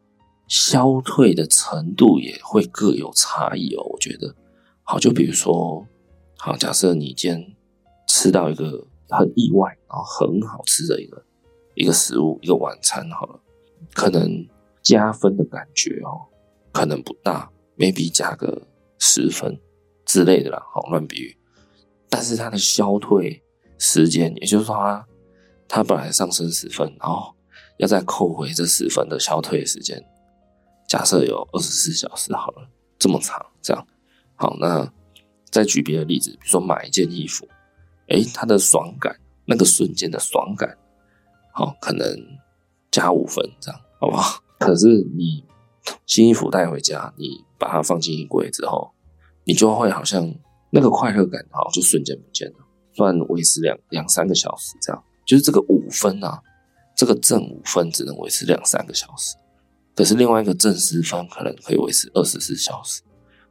[0.48, 4.32] 消退的程度也会各有差异哦，我觉得。
[4.88, 5.84] 好，就比如说，
[6.38, 7.56] 好，假设你今天
[8.06, 11.20] 吃到一个很意外，然后很好吃的一个
[11.74, 13.40] 一个食物，一个晚餐，好了，
[13.92, 14.46] 可能
[14.82, 16.22] 加分的感觉哦，
[16.72, 18.62] 可能不大，maybe 加个
[19.00, 19.58] 十分
[20.04, 21.36] 之类的啦，好，乱比喻。
[22.08, 23.42] 但是它的消退
[23.78, 25.04] 时间，也就是说它，
[25.66, 27.34] 它它本来上升十分，然后
[27.78, 30.00] 要再扣回这十分的消退时间。
[30.88, 32.70] 假设有二十四小时好了，
[33.00, 33.84] 这么长，这样
[34.36, 34.56] 好。
[34.60, 34.90] 那
[35.50, 37.48] 再举别的例子，比如说买一件衣服，
[38.08, 40.76] 诶，它的爽感，那个瞬间的爽感，
[41.52, 42.06] 好，可能
[42.90, 44.40] 加五分，这样好不好？
[44.60, 45.44] 可是你
[46.06, 48.90] 新衣服带回家，你把它放进衣柜之后，
[49.44, 50.34] 你就会好像
[50.70, 52.58] 那个快乐感，好，就瞬间不见了，
[52.94, 56.42] 算维持两两三个小时，这样就是这个五分啊，
[56.96, 59.36] 这个正五分只能维持两三个小时。
[59.94, 63.00] 可是另外一个正十分可能可以维持二十四小时，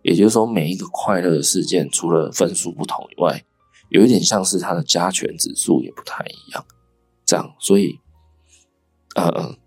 [0.05, 3.43] 也就是说，每一个快乐的事件，除了分数不同以外，
[3.89, 6.63] 有一点像是它的加权指数也不太一样。
[7.25, 7.99] 这样，所以，
[9.15, 9.57] 呃，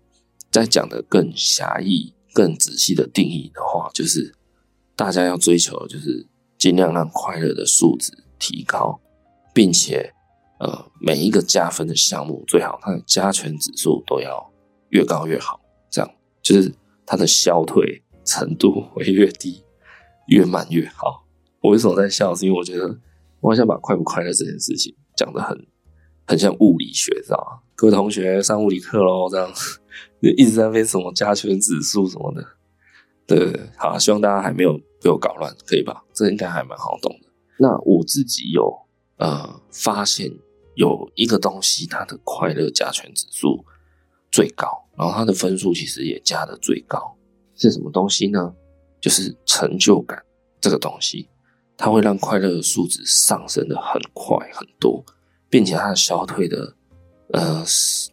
[0.49, 4.33] 在讲的更狭义、更仔细的定义的话，就是
[4.95, 6.25] 大家要追求的就是
[6.57, 8.97] 尽量让快乐的数值提高，
[9.53, 10.09] 并且，
[10.61, 14.49] 呃，每一个加分的项目最好它的加权指数都要
[14.91, 15.59] 越高越好。
[15.89, 16.09] 这样。
[16.41, 16.73] 就是
[17.05, 19.61] 它的消退程度会越低，
[20.29, 21.25] 越慢越好。
[21.61, 22.33] 我为什么在笑？
[22.33, 22.87] 是因为我觉得
[23.41, 25.67] 我好像把快不快乐这件事情讲得很
[26.25, 27.59] 很像物理学，知道吗？
[27.75, 29.51] 各位同学上物理课喽，这样
[30.21, 32.45] 就 一直在背什么加权指数什么的。
[33.27, 36.03] 对，好，希望大家还没有被我搞乱，可以吧？
[36.13, 37.29] 这应该还蛮好懂的。
[37.57, 38.73] 那我自己有
[39.17, 40.31] 呃发现
[40.75, 43.63] 有一个东西，它的快乐加权指数
[44.31, 44.67] 最高。
[44.97, 47.15] 然后它的分数其实也加的最高，
[47.55, 48.53] 是什么东西呢？
[49.01, 50.21] 就是成就感
[50.59, 51.29] 这个东西，
[51.77, 55.03] 它会让快乐的数值上升的很快很多，
[55.49, 56.75] 并且它的消退的，
[57.33, 57.63] 呃，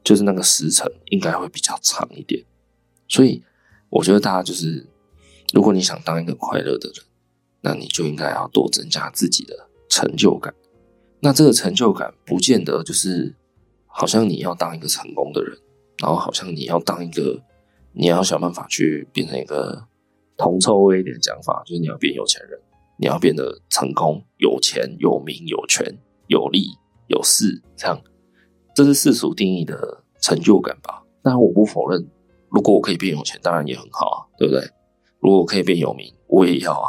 [0.04, 2.44] 就是那个时程应该会比较长一点。
[3.08, 3.42] 所以
[3.90, 4.86] 我觉得大家就是，
[5.52, 7.04] 如果你想当一个快乐的人，
[7.60, 10.54] 那你就应该要多增加自己的成就感。
[11.20, 13.34] 那这个成就感不见得就是
[13.86, 15.58] 好像你要当一个成功的人。
[15.98, 17.42] 然后好像你要当一个，
[17.94, 19.82] 你要想办法去变成一个
[20.36, 22.60] 铜臭味一点讲法，就是你要变有钱人，
[22.98, 25.86] 你要变得成功、有钱、有名、有权、
[26.28, 26.68] 有利、
[27.08, 28.00] 有势，这样，
[28.74, 31.02] 这是世俗定义的成就感吧？
[31.22, 32.06] 当然我不否认，
[32.50, 34.62] 如果我可以变有钱，当然也很好啊，对不对？
[35.20, 36.88] 如果我可以变有名，我也要啊。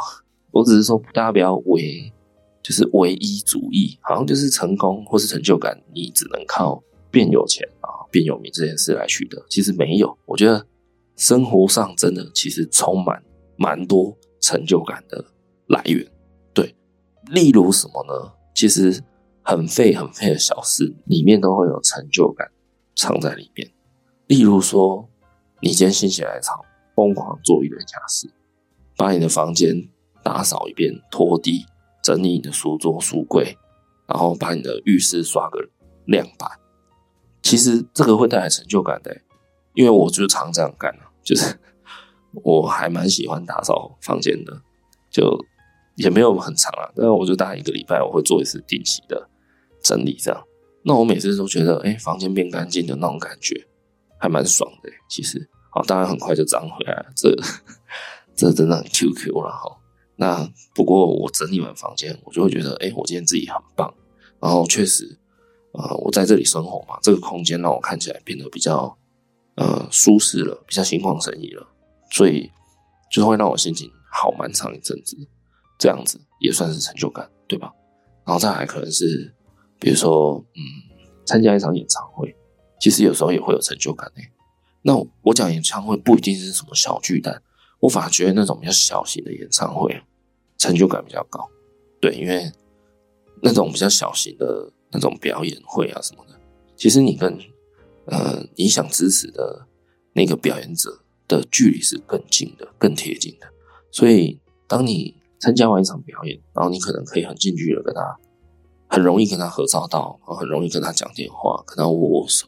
[0.50, 2.12] 我只是说，大家不要唯，
[2.62, 7.88] 就是唯一主义，好像就是成功或是成就感，你只能靠变有钱啊。
[8.10, 10.16] 变有名这件事来取得，其实没有。
[10.24, 10.66] 我觉得
[11.16, 13.22] 生活上真的其实充满
[13.58, 15.22] 蛮多成就感的
[15.66, 16.10] 来源。
[16.54, 16.74] 对，
[17.26, 18.32] 例如什么呢？
[18.54, 19.02] 其实
[19.42, 22.50] 很费很费的小事里面都会有成就感
[22.96, 23.70] 藏在里面。
[24.26, 25.08] 例如说，
[25.60, 28.30] 你今天心血来潮，疯狂做一堆家事，
[28.96, 29.88] 把你的房间
[30.22, 31.64] 打扫一遍，拖地，
[32.02, 33.56] 整理你的书桌书柜，
[34.06, 35.68] 然后把你的浴室刷个
[36.06, 36.46] 亮白。
[37.42, 39.16] 其实这个会带来成就感的，
[39.74, 41.58] 因为我就常这样干，就是
[42.32, 44.60] 我还蛮喜欢打扫房间的，
[45.10, 45.38] 就
[45.96, 49.28] 也没有很长啊，但是我就大概一个礼拜我会做一次定期的
[49.82, 50.44] 整理，这样。
[50.82, 53.66] 那我每次都觉得，哎，房间变干净的那种感觉
[54.18, 54.90] 还蛮爽的。
[55.08, 57.34] 其实，好，当然很快就脏回来了，这
[58.34, 59.76] 这真的很 QQ 了哈。
[60.16, 63.92] 那不过我整理完房间，我就会觉得，哎，我今天自己很棒，
[64.40, 65.18] 然后确实。
[65.72, 68.96] 呃，我在这里生活嘛，这个空间让我看起来变得比较
[69.54, 71.64] 呃舒适了，比较心旷神怡了，
[72.10, 72.50] 所以
[73.10, 75.16] 就会让我心情好蛮长一阵子，
[75.78, 77.72] 这样子也算是成就感，对吧？
[78.24, 79.34] 然后再来可能是，
[79.78, 80.60] 比如说，嗯，
[81.26, 82.34] 参加一场演唱会，
[82.80, 84.22] 其实有时候也会有成就感诶。
[84.82, 87.42] 那我讲演唱会不一定是什么小巨蛋，
[87.80, 90.02] 我反而觉得那种比较小型的演唱会，
[90.56, 91.48] 成就感比较高，
[92.00, 92.50] 对，因为
[93.42, 94.72] 那种比较小型的。
[94.90, 96.40] 那种表演会啊什么的，
[96.74, 97.38] 其实你跟
[98.06, 99.68] 呃你想支持的
[100.14, 103.46] 那个表演者的距离是更近的、更贴近的。
[103.92, 108.16] 所以，当你参加完一场表演，然后你可能可以很近距离的跟他，
[108.88, 112.46] 很容易跟他合照到，然后很容易跟他讲电话，跟他握握手，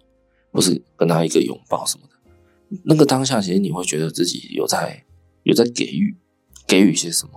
[0.51, 2.79] 或是跟他一个拥抱什么的。
[2.85, 5.05] 那个当下，其实你会觉得自己有在
[5.43, 6.17] 有在给予
[6.67, 7.33] 给予一些什么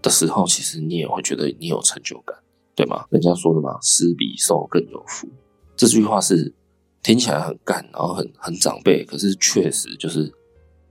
[0.00, 2.36] 的时候，其实你也会觉得你有成就感，
[2.74, 3.04] 对吗？
[3.10, 5.28] 人家说的嘛，“施比受更有福”，
[5.76, 6.54] 这句话是
[7.02, 10.32] 听起来很干，然后很很长辈，可是确实就是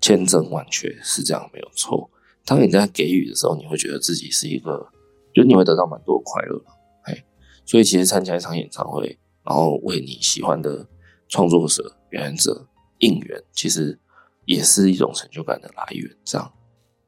[0.07, 2.09] 千真万确是这样，没有错。
[2.45, 4.87] 当你在给予的时候，你会觉得自己是一个，
[5.33, 6.63] 就你会得到蛮多快乐，
[7.03, 7.25] 哎，
[7.65, 10.87] 所以其实参加一场演唱会，然后为你喜欢的
[11.27, 12.65] 创作者、表演者
[12.99, 13.99] 应援，其实
[14.45, 16.09] 也是一种成就感的来源。
[16.23, 16.53] 这样，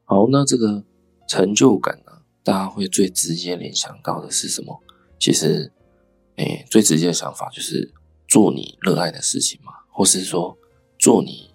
[0.04, 0.84] 好，那这个
[1.26, 2.12] 成就感呢，
[2.44, 4.78] 大家会最直接联想到的是什么？
[5.18, 5.72] 其实，
[6.36, 7.94] 哎，最直接的想法就是
[8.28, 10.58] 做你热爱的事情嘛，或是说
[10.98, 11.49] 做你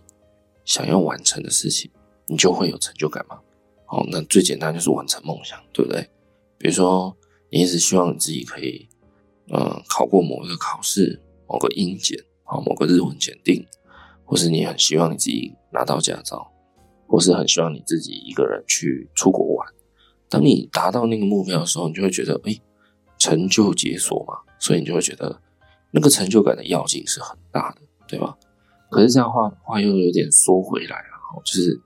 [0.65, 1.89] 想要完成的事情，
[2.27, 3.39] 你就会有成就感嘛。
[3.85, 6.09] 好，那最简单就是完成梦想，对不对？
[6.57, 7.15] 比如说，
[7.51, 8.89] 你一直希望你自己可以，
[9.49, 13.63] 呃，考过某一个考试，某个英检，啊，某个日文检定，
[14.25, 16.51] 或是你很希望你自己拿到驾照，
[17.07, 19.67] 或是很希望你自己一个人去出国玩。
[20.27, 22.59] 当你达到那个目标的时候，你就会觉得，哎，
[23.19, 25.39] 成就解锁嘛，所以你就会觉得
[25.91, 28.35] 那个成就感的跃进是很大的，对吧？
[28.95, 31.81] 可是这样话话又有点说回来了，就是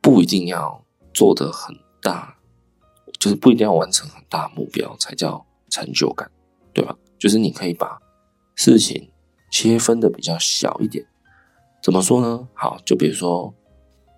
[0.00, 0.84] 不一定要。
[1.12, 2.36] 做得很大，
[3.18, 6.30] 就是不一定要完成很大目标才叫成就感，
[6.72, 6.96] 对吧？
[7.18, 7.98] 就是你可以把
[8.54, 9.10] 事情
[9.50, 11.04] 切分的比较小一点。
[11.82, 12.48] 怎么说呢？
[12.54, 13.52] 好，就比如说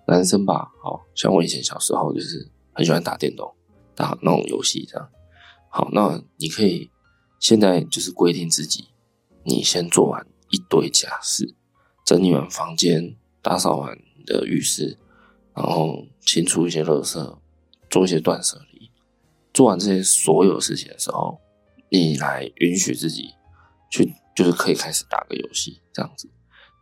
[0.05, 3.51] 男生吧，好，像我以前小时候就是很喜欢打电动，
[3.95, 5.09] 打那种游戏这样。
[5.71, 6.91] 好，那你可以
[7.39, 8.89] 现在就是规定自己，
[9.43, 11.55] 你先做完一堆家事，
[12.05, 14.97] 整理完房间，打扫完你的浴室。
[15.55, 17.37] 然后清除一些垃圾，
[17.87, 18.89] 做一些断舍离。
[19.53, 21.39] 做完这些所有事情的时候，
[21.89, 23.29] 你来允许自己
[23.91, 26.27] 去，就是可以开始打个游戏这样子。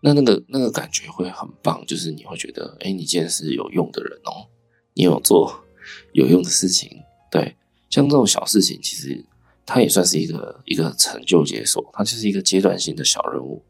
[0.01, 4.47] 那那个那个感觉会很棒，就是你会觉得，哎，你今天是有用的人哦，
[4.93, 5.65] 你有做
[6.13, 6.89] 有用的事情。
[7.29, 7.57] 对，
[7.89, 9.21] 像这种小事情，其实
[9.65, 13.62] 它也算是一个一个成就解锁，它就是一个阶段性的小任务。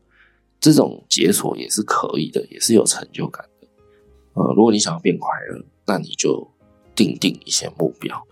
[0.62, 3.68] 这种解锁也是可以的，也是有成就感的。
[4.36, 6.48] 呃，如果你想要变快乐，那你就
[6.96, 8.26] 定定一些目标。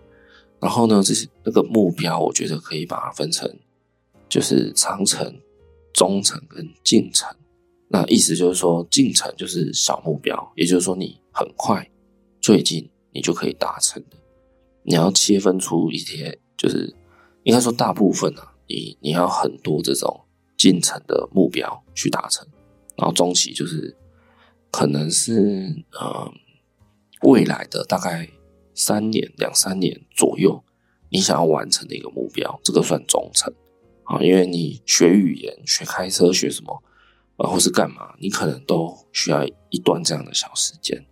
[0.61, 3.51] 然后呢，这些那个目标，我觉得可以把它分成，
[4.29, 5.41] 就是长程、
[5.91, 7.27] 中程跟近程。
[7.87, 11.89] 那意思就是说，近程就是小目标，也就是说你很快、
[12.39, 14.17] 最近你就可以达成的。
[14.83, 16.93] 你要切分出一些，就是
[17.43, 20.25] 应该说大部分啊，你你要很多这种
[20.59, 22.45] 进程的目标去达成，
[22.95, 23.95] 然后中期就是。
[24.71, 26.31] 可能是呃
[27.23, 28.29] 未来的大概
[28.75, 30.63] 三年两三年左右，
[31.09, 33.51] 你想要完成的一个目标，这个算中程
[34.03, 36.83] 啊，因为你学语言、学开车、学什么
[37.37, 41.03] 啊，或是干嘛，你可能都需要一段这样的小时间。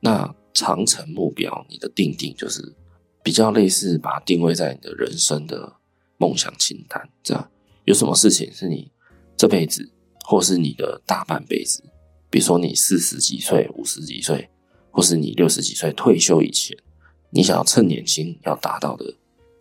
[0.00, 2.74] 那长程目标，你的定定就是
[3.22, 5.74] 比较类似，把它定位在你的人生的
[6.16, 7.50] 梦想清单，这样
[7.86, 8.92] 有什么事情是你
[9.36, 9.90] 这辈子，
[10.24, 11.82] 或是你的大半辈子。
[12.28, 14.50] 比如说你四十几岁、五十几岁，
[14.90, 16.76] 或是你六十几岁退休以前，
[17.30, 19.14] 你想要趁年轻要达到的，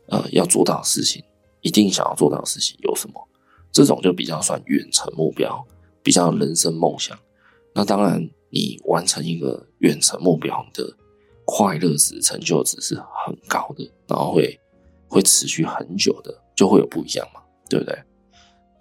[0.09, 1.23] 呃，要做到的事情，
[1.61, 3.13] 一定想要做到的事情有什么？
[3.71, 5.63] 这种就比较算远程目标，
[6.01, 7.17] 比较人生梦想。
[7.73, 10.95] 那当然，你完成一个远程目标的
[11.45, 14.59] 快乐值、成就值是很高的，然后会
[15.07, 17.95] 会持续很久的，就会有不一样嘛，对不对？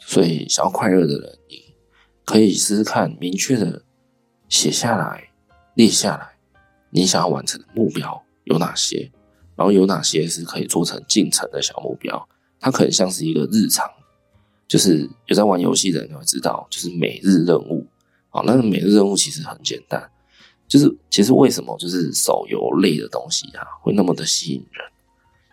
[0.06, 1.64] 所以想要快乐的人，你。
[2.26, 3.82] 可以试试看，明确的
[4.48, 5.28] 写下来、
[5.74, 6.26] 列下来，
[6.88, 9.12] 你想要完成的目标有哪些，
[9.54, 12.26] 然后有哪些是可以做成进程的小目标。
[12.58, 13.86] 它可能像是一个日常，
[14.66, 17.86] 就是有在玩游戏的人会知道，就是每日任务。
[18.30, 20.10] 好，那个每日任务其实很简单，
[20.66, 24.82] 就是其实为什么就是手游类的东西啊会那么的吸引人，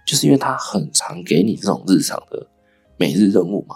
[0.08, 2.48] 就是因为它很常给你这种日常的
[2.96, 3.76] 每日任务嘛，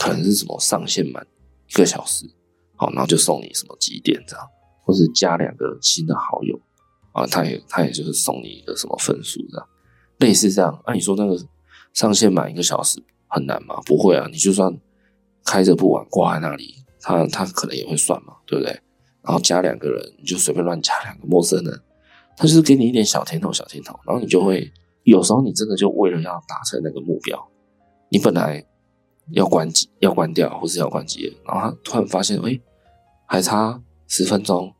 [0.00, 1.24] 可能是什么上线满。
[1.68, 2.26] 一个小时，
[2.74, 4.44] 好，然后就送你什么几点这样，
[4.82, 6.60] 或是加两个新的好友
[7.12, 9.68] 啊，他也他也就是送你一个什么分数这样，
[10.18, 10.82] 类似这样。
[10.84, 11.38] 那、啊、你说那个
[11.92, 13.80] 上线满一个小时很难吗？
[13.86, 14.76] 不会啊，你就算
[15.44, 18.72] 开着不玩挂在那里，他他可能也会算嘛，对不对？
[19.22, 21.80] 然后加两个人，你就随便乱加两个陌生人，
[22.36, 24.68] 他就是给你一点小甜头小甜头，然后你就会
[25.04, 27.48] 有时候你真的就为了要达成那个目标，
[28.08, 28.66] 你本来。
[29.32, 32.60] 要关机，要关掉，或是要关机，然后他突然发现，哎，
[33.26, 34.72] 还差十分钟，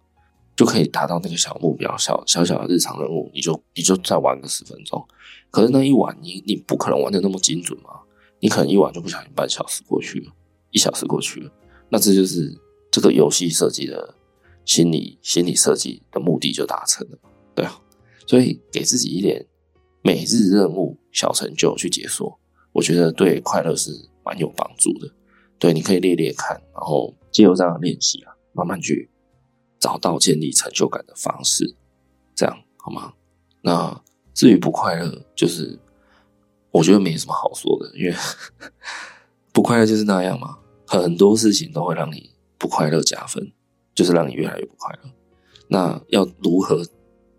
[0.56, 5.06] 就可以达到那个小目标，小小小的日常任务，你就你就再玩个十分钟。
[5.50, 7.90] 可是那一玩，你你不可能玩的那么精准嘛？
[8.40, 10.32] 你可能一玩就不小心半小时过去了，
[10.70, 11.50] 一小时过去了。
[11.88, 12.56] 那这就是
[12.90, 14.14] 这个游戏设计的
[14.64, 17.18] 心理心理设计的目的就达成了，
[17.54, 17.80] 对啊。
[18.26, 19.44] 所以给自己一点
[20.02, 22.38] 每日任务小成就去解锁，
[22.72, 23.90] 我觉得对快乐是
[24.24, 25.12] 蛮有帮助的。
[25.58, 29.10] 对，你可以列列看，然后借由这样的练习啊，慢慢去
[29.78, 31.76] 找到建立成就感的方式，
[32.34, 33.12] 这样好吗？
[33.62, 34.02] 那
[34.32, 35.78] 至于不快乐，就是
[36.70, 38.14] 我觉得没什么好说的，因为
[39.52, 40.58] 不快乐就是那样嘛。
[40.86, 43.52] 很多事情都会让你不快乐加分，
[43.94, 45.10] 就是让你越来越不快乐。
[45.68, 46.84] 那要如何？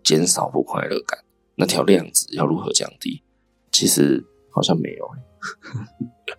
[0.04, 1.16] 减少不快乐感，
[1.54, 3.22] 那条量子要如何降低？
[3.70, 6.34] 其实好像没有、欸，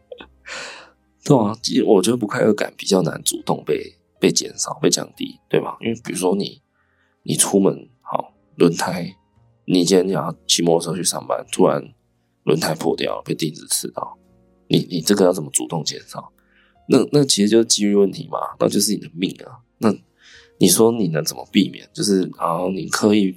[1.24, 5.78] 对啊，其实我觉得不快乐感比较难主动被被减少、被降低，对吧？
[5.82, 6.62] 因为比如说你
[7.24, 9.16] 你出门好轮胎，
[9.66, 11.82] 你今天要骑摩托车去上班，突然
[12.44, 14.18] 轮胎破掉了，被钉子刺到，
[14.68, 16.32] 你你这个要怎么主动减少？
[16.90, 19.94] 那那其实就是机遇问题嘛，那就是你的命啊，那。
[20.60, 21.86] 你说你能怎么避免？
[21.92, 23.36] 就是啊，你刻意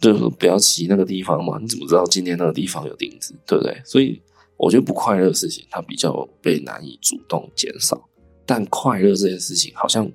[0.00, 1.56] 就是不要骑那个地方嘛？
[1.60, 3.80] 你怎么知道今天那个地方有钉子，对不对？
[3.84, 4.20] 所以
[4.56, 8.00] 我觉得不快乐的事情，它比较被难以主动减少，
[8.44, 10.10] 但快乐这件事情好像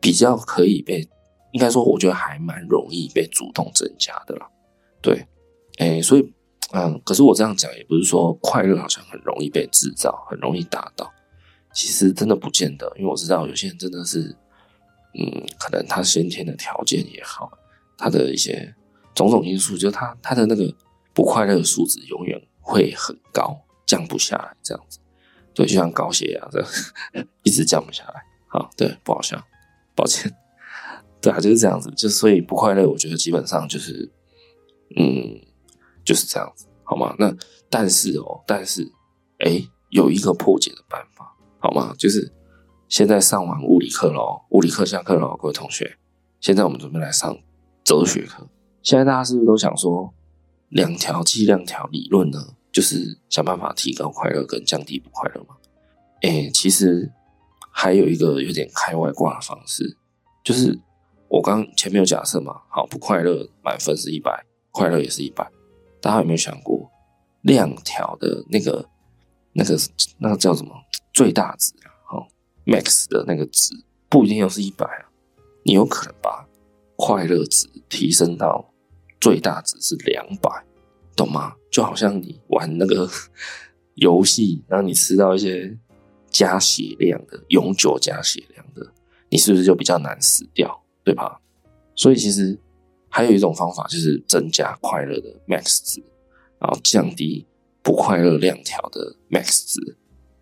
[0.00, 1.08] 比较可以被，
[1.52, 4.48] 应该说我觉得还蛮容易被主动增加的啦。
[5.00, 5.26] 对，
[5.78, 6.32] 哎，所以
[6.72, 11.10] 嗯，可是我这样讲也不是说快乐好像很容易被制造，很容易达到，
[11.72, 14.36] 其实真的不见得，因为我知道有些人真的是。
[15.18, 17.50] 嗯，可能他先天的条件也好，
[17.96, 18.72] 他的一些
[19.14, 20.72] 种种因素，就他他的那个
[21.14, 24.98] 不快乐的数值永远会很高，降不下来，这样子。
[25.54, 26.64] 对，就像高血压这，
[27.42, 28.22] 一直降不下来。
[28.46, 29.42] 好，对，不好笑，
[29.94, 30.32] 抱歉。
[31.20, 34.10] 对啊，就是这样子，就所以不快乐，我觉得基本上就是，
[34.96, 35.40] 嗯，
[36.04, 37.14] 就是这样子，好吗？
[37.18, 37.34] 那
[37.68, 38.88] 但是哦，但是，
[39.38, 39.60] 哎，
[39.90, 41.94] 有一个破解的办法，好吗？
[41.98, 42.32] 就是。
[42.90, 45.98] 现在上完物理课喽，物理课下课喽，各位同学。
[46.40, 47.38] 现在我们准备来上
[47.84, 48.48] 哲学课。
[48.82, 50.14] 现在大家是不是都想说，
[50.70, 52.54] 两条计量条理论呢？
[52.72, 55.56] 就是想办法提高快乐跟降低不快乐嘛？
[56.22, 57.10] 诶，其实
[57.70, 59.96] 还有一个有点开外挂的方式，
[60.44, 60.78] 就是
[61.28, 65.48] 我刚前面有假设嘛，好，不快乐满分是一百，快乐也是一百。
[66.00, 66.90] 大家有没有想过，
[67.42, 68.88] 量条的那个
[69.52, 69.76] 那个
[70.18, 70.72] 那个叫什么
[71.12, 71.72] 最大值
[72.66, 73.74] ？max 的那个值
[74.10, 75.08] 不一定又是一百啊，
[75.64, 76.46] 你有可能把
[76.96, 78.72] 快乐值提升到
[79.20, 80.50] 最大值是两百，
[81.18, 81.52] 懂吗？
[81.70, 83.08] 就好像你玩那个
[83.94, 85.76] 游戏，然后你吃到一些
[86.30, 88.86] 加血量的永久加血量的，
[89.28, 91.40] 你是不是就比较难死掉，对吧？
[91.96, 92.56] 所以其实
[93.08, 96.00] 还有一种方法就是增加快乐的 max 值，
[96.60, 97.44] 然后降低
[97.82, 99.80] 不快乐量条的 max 值，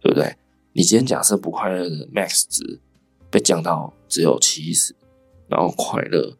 [0.00, 0.36] 对不对？
[0.72, 2.78] 你今天假设不快乐的 max 值
[3.30, 4.94] 被降到只有七十，
[5.48, 6.36] 然后快乐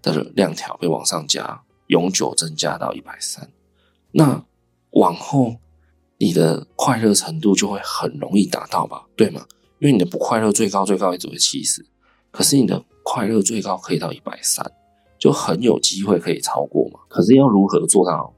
[0.00, 3.50] 的量条被往上加，永久增加到一百三，
[4.12, 4.44] 那
[4.90, 5.56] 往后
[6.18, 9.06] 你的快乐程度就会很容易达到吧？
[9.16, 9.46] 对吗？
[9.78, 11.84] 因为你的不快乐最高最高也只会七十，
[12.30, 14.64] 可是你的快乐最高可以到一百三，
[15.18, 17.00] 就很有机会可以超过嘛。
[17.08, 18.34] 可是要如何做到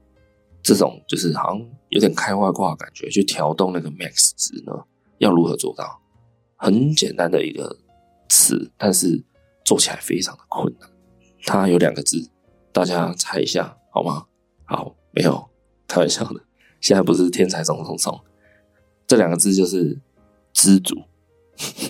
[0.61, 4.71] 这种就是好像有点开外挂的感觉，去调动那个 max 值呢？
[5.17, 5.99] 要如何做到？
[6.55, 7.77] 很简单的一个
[8.29, 9.21] 词，但是
[9.65, 10.89] 做起来非常的困难。
[11.45, 12.31] 它有两个字，
[12.71, 14.25] 大家猜一下好吗？
[14.63, 15.45] 好，没有，
[15.93, 16.41] 开玩笑的。
[16.81, 18.19] 现在不是天才冲冲冲，
[19.05, 19.99] 这两个字就是
[20.51, 20.95] 知足。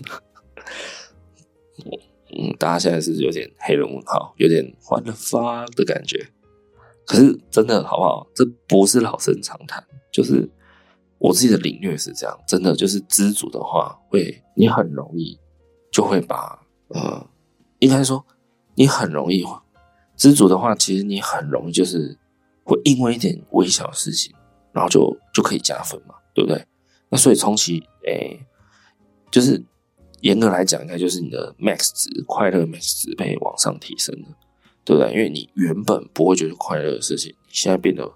[2.36, 6.28] 嗯，大家现在是有点黑人问号，有点 what the fuck 的感觉。
[7.06, 8.28] 可是真的好不好？
[8.36, 9.82] 这不是老生常谈，
[10.12, 10.50] 就是。
[11.20, 15.40] 我自己的领略是这样，真的就是知足的话，会你很容易
[15.90, 17.26] 就会把呃，
[17.80, 18.26] 应该说
[18.76, 19.46] 你很容易
[20.18, 22.18] 知足的话，其实你很容易就是
[22.64, 24.34] 会因为一点微小的事情，
[24.72, 26.66] 然后就就可以加分嘛，对不对？
[27.10, 28.40] 那所以从其诶、
[29.32, 29.64] 就是
[30.22, 34.28] 严格来讲，应该就是你的 max 值快乐 max 值被往上提升了，
[34.84, 35.12] 对不对？
[35.12, 38.12] 因为你原本不会觉得快乐的事情，你现在变得。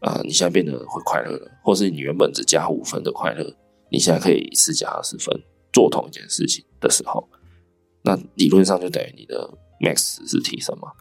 [0.00, 3.42] 啊、你现在变得会快乐了，或是你原本只加五分的快乐，
[3.90, 5.34] 你现在可以一次加二十分
[5.72, 7.26] 做同一件事情的时候，
[8.02, 10.92] 那理论上就等于你的 max 值是提升嘛？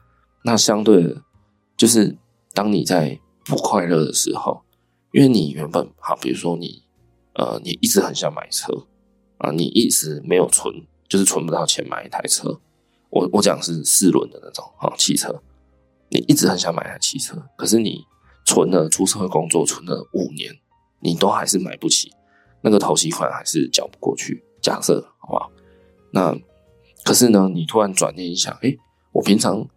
[0.44, 1.22] 那相对的，
[1.78, 2.18] 就是
[2.56, 4.64] 当你在不快乐的时候，
[5.12, 6.82] 因为你原本好，比如说你
[7.34, 8.88] 呃，你一直很想买车
[9.38, 10.74] 啊，你一直没有存，
[11.08, 12.62] 就是存不到钱买一台车。
[13.10, 15.44] 我我讲是四轮的那种啊汽车，
[16.10, 18.04] 你一直很想买台汽车，可是你
[18.46, 20.54] 存了出社会工作存了五年，
[21.02, 22.12] 你都还是买不起，
[22.62, 24.44] 那个头期款还是缴不过去。
[24.62, 25.52] 假设好不好？
[26.12, 26.36] 那
[27.04, 28.78] 可是呢，你突然转念一想，诶、
[29.12, 29.68] 我平常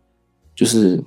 [0.55, 1.05] 就是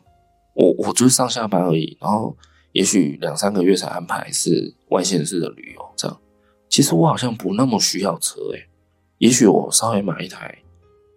[0.54, 2.36] 我我就是上下班而已，然后
[2.72, 6.22] 也许两三个月才安排是外县市的旅游，这样
[6.70, 8.68] 其实我好像不那么需要车诶、
[9.18, 10.58] 也许我稍微买一台。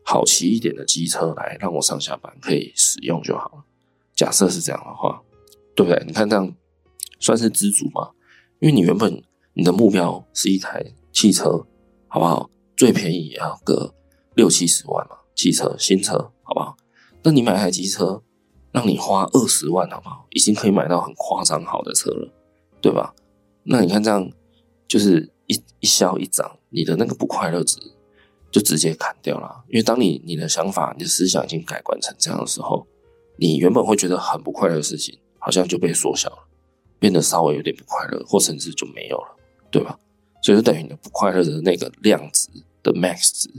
[0.07, 3.65] 好骑一点的机车来让我上下班可以使用就好了。
[4.15, 5.23] 假设是这样的话，
[5.75, 6.05] 对不对？
[6.07, 6.55] 你看这样
[7.19, 8.11] 算是知足吗？
[8.61, 9.23] 因为你原本
[9.55, 11.67] 你的目标是一台汽车，
[12.07, 12.51] 好不好？
[12.77, 13.95] 最便宜也要个
[14.35, 16.77] 六七十万嘛，汽车新车，好不好？
[17.23, 18.23] 那你买台机车，
[18.75, 20.27] 让你花二十万，好不好？
[20.31, 22.31] 已经可以买到很夸张好的车了，
[22.83, 23.15] 对吧？
[23.63, 24.31] 那你看这样，
[24.87, 27.79] 就是一一消一涨，你的那个不快乐值。
[28.51, 32.87] 就直接砍掉了，因为当你你的想法、你的思想已经改观成这样的时候，
[33.37, 36.39] 你原本会觉得很不快乐的事情，好像就被缩小了，
[37.01, 39.37] 变得稍微有点不快乐，或甚至就没有了，
[39.73, 39.99] 对吧？
[40.41, 42.49] 所以就等于你的不快乐的那个量值
[42.81, 43.51] 的 max 值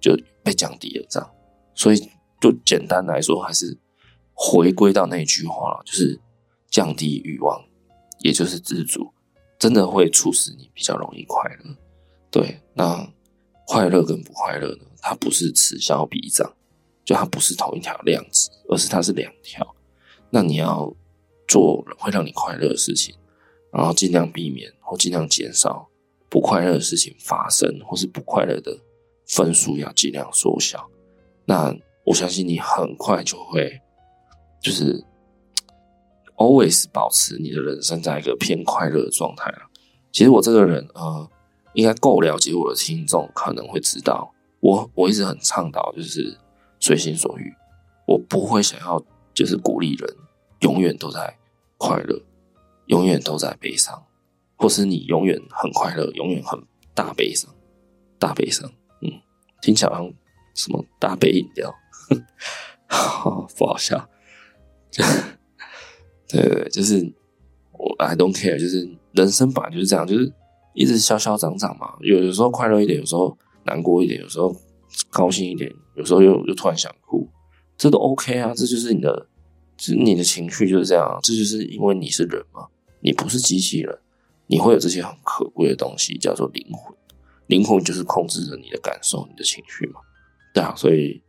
[0.00, 1.28] 就被降低了，这样。
[1.74, 2.08] 所以
[2.40, 3.76] 就简单来说，还是
[4.36, 6.20] 回归到那句话，就是
[6.70, 7.60] 降低欲望，
[8.20, 9.12] 也就是知足，
[9.58, 11.74] 真的会促使你比较容易快乐。
[12.30, 13.10] 对，那。
[13.68, 14.84] 快乐跟不快乐呢？
[15.02, 16.48] 它不是此消彼长，
[17.04, 19.74] 就它不是同一条量子，而是它是两条。
[20.30, 20.88] 那你要
[21.48, 23.16] 做会让你快乐的事情，
[23.72, 25.84] 然后尽量避免或尽量减少
[26.30, 28.70] 不快乐的事情发生，或是不快乐的
[29.26, 30.88] 分数要尽量缩小。
[31.44, 33.80] 那我相信你很快就会，
[34.60, 35.04] 就是
[36.36, 39.58] always 保持你的人生在一个偏快乐的状态了。
[40.12, 41.30] 其实我这个人，呃。
[41.74, 46.34] 应该够了解我的听众，可能会知道我我一直很倡导就是
[46.80, 47.52] 随心所欲，
[48.06, 48.98] 我不会想要
[49.34, 50.16] 就是鼓励人
[50.60, 51.36] 永远都在
[51.76, 52.18] 快乐，
[52.86, 54.02] 永远都在悲伤，
[54.56, 56.58] 或是你永远很快乐，永远很
[56.94, 57.54] 大悲伤，
[58.18, 58.66] 大悲伤，
[59.02, 59.12] 嗯，
[59.60, 60.10] 听起来好像
[60.54, 61.74] 什么大杯饮料，
[63.58, 64.08] 不好笑，
[66.28, 67.12] 对对对，就是
[67.72, 70.32] 我 I don't care，就是人生本来就是这样，就是。
[70.78, 73.34] 一直消消长长嘛，有有时候快乐一点，有时候
[73.64, 74.54] 难过一点，有时候
[75.08, 77.26] 高兴一点，有时候又又突然想哭，
[77.78, 79.26] 这都 OK 啊，这就是你的，
[79.78, 82.66] 是你的情绪就是这样，这就是因为你是人嘛，
[83.00, 83.98] 你不是机器人，
[84.48, 86.94] 你会有这些很可贵的东西，叫做灵魂，
[87.46, 90.00] 灵魂就是控制着你的感受、你的情绪嘛，
[90.52, 91.22] 对啊，所以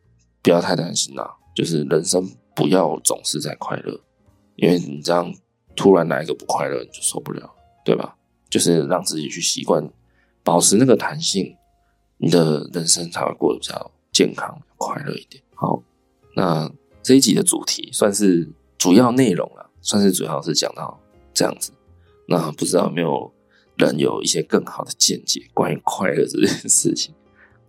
[0.43, 4.01] 不要太担心啦，就是人生不要总是在快乐，
[4.55, 5.31] 因为你这样
[5.75, 7.47] 突然来一个不快乐，你就受不了，
[7.85, 8.17] 对吧？
[8.49, 9.87] 就是让自己去习惯，
[10.43, 11.55] 保持那个弹性，
[12.17, 15.43] 你的人生才会过得比较健康、快乐一点。
[15.53, 15.83] 好，
[16.35, 16.67] 那
[17.03, 20.99] 这一集的主题算是主要内容了，算是主要是讲到
[21.35, 21.71] 这样子。
[22.27, 23.31] 那不知道有没有
[23.75, 27.13] 人有一些更好的见解关于快乐这件事情？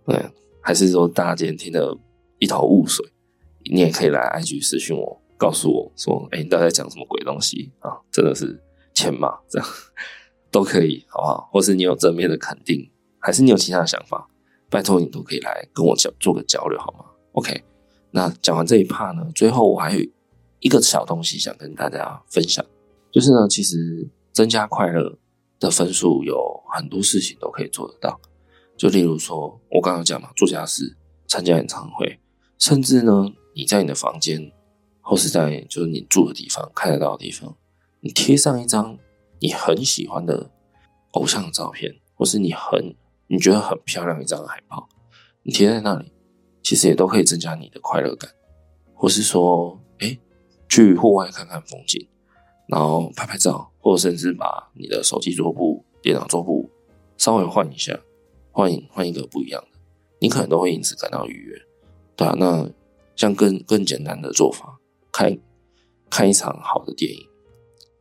[0.07, 0.19] 对，
[0.61, 1.95] 还是说大家今天听得
[2.39, 3.05] 一头雾水？
[3.71, 8.61] 你也可以来 IG 私讯我，告诉我说：“哎、你到底在讲什么鬼东西啊？”真的是
[8.93, 9.67] 欠骂这样。
[10.51, 11.49] 都可以，好不好？
[11.53, 12.89] 或是你有正面的肯定，
[13.19, 14.27] 还是你有其他的想法，
[14.67, 17.63] 拜托你都可以来跟我交做个交流，好吗？OK，
[18.09, 20.03] 那讲完这一 part 呢，最后我还有
[20.59, 22.65] 一个小东西想跟大家分享，
[23.11, 25.19] 就是呢，其实增加快乐
[25.59, 26.35] 的分数有
[26.73, 28.19] 很多事情都可以做得到，
[28.75, 30.97] 就例如说我刚刚讲嘛，做家事、
[31.27, 32.19] 参加演唱会，
[32.57, 34.51] 甚至呢，你在你的房间
[35.01, 37.53] 或是在就是你住的地方看得到的地方，
[37.99, 38.97] 你贴上一张。
[39.41, 40.51] 你很喜欢的
[41.11, 42.93] 偶像的照片，或是你很
[43.27, 44.89] 你觉得很漂亮一张海报，
[45.43, 46.11] 你贴在那里，
[46.61, 48.29] 其实也都可以增加你的快乐感。
[48.93, 50.19] 或是说，哎，
[50.67, 52.05] 去户外看看风景，
[52.67, 56.69] 然后拍拍照，或者甚至把你的手机桌布、电脑桌布
[57.15, 57.97] 稍微换一下，
[58.51, 59.79] 换一换一个不一样的，
[60.19, 61.57] 你可能都会因此感到愉悦。
[62.17, 62.69] 对啊，那
[63.19, 64.79] 像更更简单的做法，
[65.11, 65.37] 看
[66.09, 67.19] 看一场好的电影。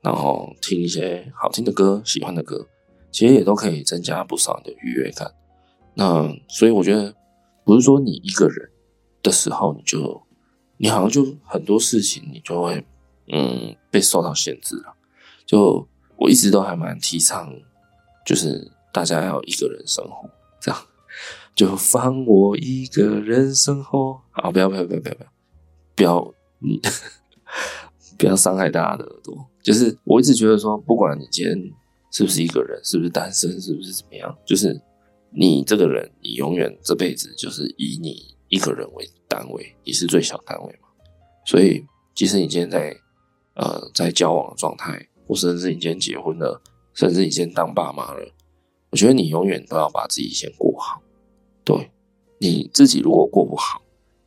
[0.00, 2.64] 然后听一些好听的歌，喜欢的歌，
[3.10, 5.28] 其实也都可以增加不少的愉悦感。
[5.94, 7.12] 那所以我觉得，
[7.64, 8.70] 不是说你一个人
[9.24, 10.22] 的时候，你就
[10.76, 12.86] 你好像就很多事情你就会
[13.32, 14.94] 嗯被受到限制了。
[15.44, 15.84] 就
[16.16, 17.52] 我一直都还蛮提倡，
[18.24, 20.80] 就是大家要一个人生活，这样
[21.58, 24.20] 就放我一个人生活。
[24.30, 25.26] 好，不要不要不要不要不要
[25.96, 26.80] 不要你。
[28.16, 29.36] 不要伤害大家的耳朵。
[29.60, 31.56] 就是我一直觉得说，不管你今天
[32.12, 34.80] 是不是一个人，是不是单身，是不是怎么样，就是
[35.32, 40.88] 你这个人，你永远这辈子就是以你一个人为单位，你是最小单位嘛。
[41.44, 41.84] 所以，
[42.14, 42.96] 即使你今天在
[43.54, 46.62] 呃在交往的状态，或甚至你今天结婚了，
[46.94, 48.20] 甚至你今天当爸妈了，
[48.90, 51.02] 我觉得你永远都要把自己先过好。
[51.68, 51.90] 对，
[52.38, 53.82] 你自己如果过不好，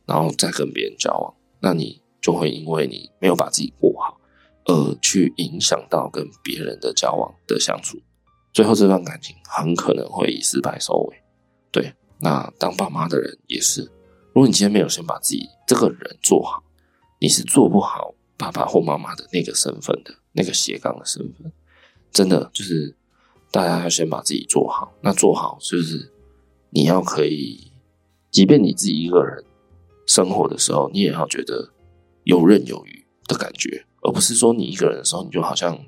[0.06, 4.20] 然后再跟别人交往，那你就会因为你没有把自己过好，
[4.66, 7.98] 而去影响到跟别人的交往的相处，
[8.52, 11.16] 最后这段感情很可能会以失败收尾。
[11.72, 13.82] 对，那当爸妈的人也是，
[14.32, 16.62] 如果你今天没有先把自己这个人做好，
[17.20, 21.52] 你是做不好爸爸或妈妈的那个身份的，那个斜杠的身份，
[22.12, 22.96] 真的就是
[23.50, 24.92] 大家要先把自己做好。
[25.00, 26.11] 那做好就是
[26.74, 27.70] 你要可以，
[28.30, 29.44] 即便你自己一个人
[30.06, 31.70] 生活的时候，你也要觉得
[32.24, 35.78] 游刃有余的感觉，而不是说你一个人的时候，你就好像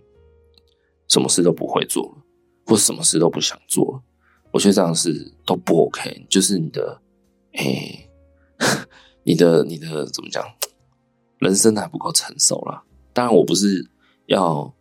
[1.08, 2.22] 什么事都不会做了，
[2.66, 4.02] 或什么事都不想做了。
[4.52, 7.00] 我觉得这样是都不 OK，就是你的，
[7.54, 8.10] 诶、
[8.58, 8.86] 欸，
[9.24, 10.44] 你的你的怎么讲，
[11.38, 12.84] 人生还不够成熟啦。
[13.14, 13.90] 当然，我不是
[14.26, 14.72] 要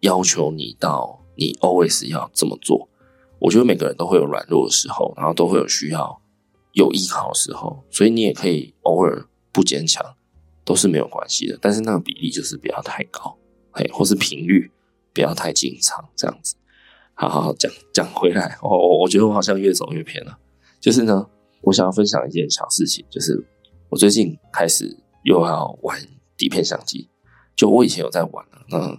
[0.00, 2.88] 要求你到你 always 要这么做。
[3.40, 6.20] 我觉得每个人都会有软弱的时候，然后都会有需要
[6.72, 10.04] 有依靠的时候，所以你也可以偶尔不坚强，
[10.64, 11.58] 都是没有关系的。
[11.60, 13.36] 但是那个比例就是不要太高，
[13.72, 14.70] 嘿，或是频率
[15.14, 16.54] 不要太经常这样子。
[17.14, 20.38] 好好好，讲讲回来，我、哦、我觉得我好像越走越偏了。
[20.78, 21.26] 就是呢，
[21.62, 23.44] 我想要分享一件小事情，就是
[23.88, 25.98] 我最近开始又要玩
[26.36, 27.08] 底片相机。
[27.54, 28.98] 就我以前有在玩了，那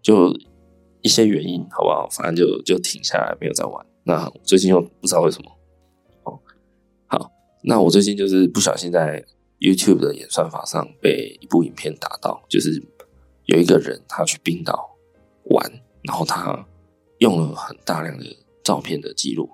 [0.00, 0.34] 就
[1.02, 2.08] 一些原因，好不好？
[2.10, 3.84] 反正就就停下来，没有再玩。
[4.04, 5.50] 那最近又不知道为什么。
[6.24, 6.38] 哦，
[7.06, 7.30] 好，
[7.62, 9.24] 那我最近就是不小心在
[9.58, 12.82] YouTube 的演算法上被一部影片打到，就是
[13.46, 14.96] 有一个人他去冰岛
[15.44, 15.70] 玩，
[16.02, 16.66] 然后他。
[17.20, 18.24] 用了很大量的
[18.64, 19.46] 照片的记录，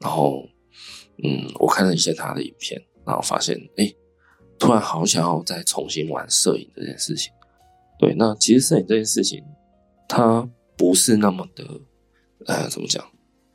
[0.00, 0.44] 然后，
[1.22, 3.88] 嗯，我看了一些他的影片，然后发现，哎，
[4.58, 7.32] 突然好想要再重新玩摄影这件事情。
[7.96, 9.40] 对，那其实摄影这件事情，
[10.08, 10.44] 它
[10.82, 11.64] 不是那么的，
[12.46, 13.06] 呃，怎么讲，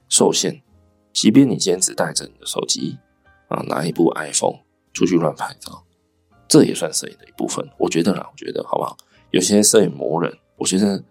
[0.08, 0.64] 受限。
[1.12, 2.98] 即便你今天只带着你的手机
[3.50, 4.60] 啊，拿一部 iPhone
[4.94, 5.84] 出去乱拍照，
[6.48, 7.68] 这也算摄影的一部分。
[7.78, 8.96] 我觉得啦，我觉得好不好？
[9.32, 11.04] 有些摄影魔人，我觉得，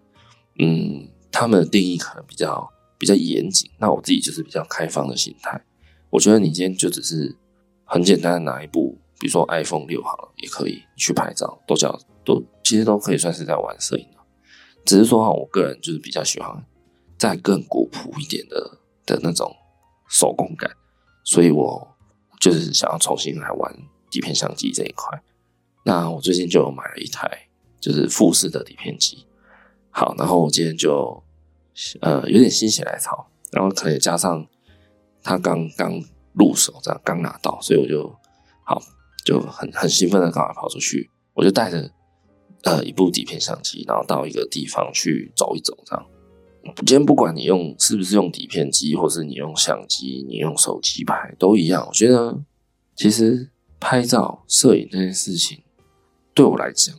[0.57, 1.09] 嗯。
[1.29, 5.61] 他们的定义可能比较比较严谨，那我自己就是比较开放的心态。
[6.09, 7.35] 我觉得你今天就只是
[7.83, 14.07] 很简单的拿一部，比如说 iPhone 六好了，也可以去拍照，都叫都其实都可以算是在玩摄影。
[14.87, 16.65] 只是说哈，我个人就是比较喜欢
[17.17, 19.53] 再更古朴一点的的那种
[20.07, 20.71] 手工感，
[21.25, 21.95] 所以我
[22.39, 23.75] 就是想要重新来玩
[24.09, 25.21] 底片相机这一块。
[25.83, 27.29] 那我最近就买了一台
[27.81, 29.27] 就是富士的底片机。
[29.89, 31.21] 好，然后我今天就，
[31.99, 34.47] 呃，有点心血来潮，然后可以加上
[35.21, 36.01] 他刚刚
[36.33, 38.15] 入手，这样刚拿到，所以我就
[38.63, 38.81] 好，
[39.25, 41.91] 就很很兴奋的赶快跑出去，我就带着
[42.63, 46.05] 呃一部底片相机，然后到一个地方去走一走，这样。
[46.77, 51.85] 今天不管你用是不是用底片机，或是你用相机，你用手机拍都一样。
[51.87, 52.37] 我觉得
[52.95, 53.49] 其实
[53.79, 55.61] 拍照摄影这件事情，
[56.33, 56.95] 对我来讲，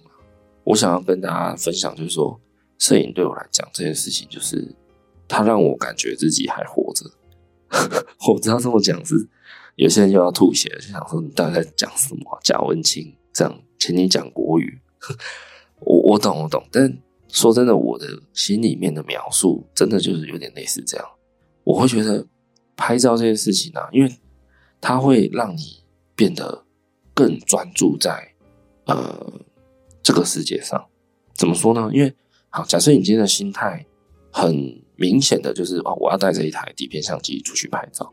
[0.65, 2.41] 我想要跟大家分享，就是说。
[2.81, 4.73] 摄影对我来讲，这件事情就是
[5.27, 7.11] 它让我感觉自己还活着。
[8.29, 9.17] 我知道这么讲是
[9.75, 12.39] 有些人又要吐血，就想说你到底在讲什么啊？
[12.45, 14.79] 假文青这样，请你讲国语。
[15.81, 21.07] 我我懂我懂，但说真的，我的心里面的描述真的就是有点类似这样。
[21.65, 22.27] 我会觉得
[22.77, 24.11] 拍照这件事情呢、啊，因为
[24.81, 25.83] 它会让你
[26.17, 26.65] 变得
[27.13, 28.35] 更专注在
[28.87, 29.33] 呃
[30.03, 30.85] 这个世界上。
[31.35, 31.91] 怎么说呢？
[31.93, 32.13] 因为
[32.51, 33.85] 好，假设你今天的心态
[34.33, 38.13] 很明显的就是哦，我要带着一台底片相机出去拍照，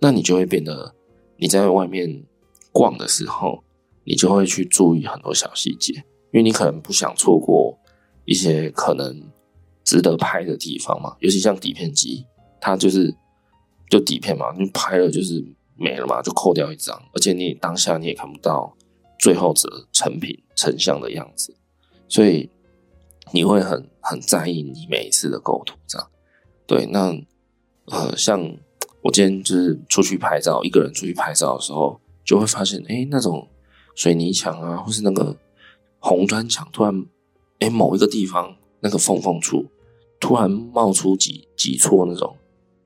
[0.00, 0.94] 那你就会变得
[1.36, 2.24] 你在外面
[2.72, 3.62] 逛的时候，
[4.04, 6.04] 你就会去注意很多小细节，
[6.36, 7.74] 因为你可能不想错过
[8.26, 9.22] 一些可能
[9.84, 11.16] 值得拍的地方嘛。
[11.20, 12.26] 尤其像底片机，
[12.60, 13.10] 它就是
[13.88, 15.42] 就底片嘛，你拍了就是
[15.76, 18.76] 没了嘛，就扣掉一张，而且你当下你也看不到
[19.18, 21.56] 最后的成品成像的样子，
[22.06, 22.50] 所以。
[23.32, 26.08] 你会很很在意你每一次的构图，这样
[26.64, 26.86] 对？
[26.86, 27.12] 那
[27.86, 28.40] 呃，像
[29.02, 33.48] 我今天就是出去拍照，一个人出去拍照的时候，就会发现，哎，那种
[33.96, 35.36] 水泥墙啊，或是那个
[36.06, 37.06] 红砖墙，突然，
[37.58, 39.66] 哎，某一个地方那个缝缝处，
[40.20, 42.36] 突然冒出几几撮那种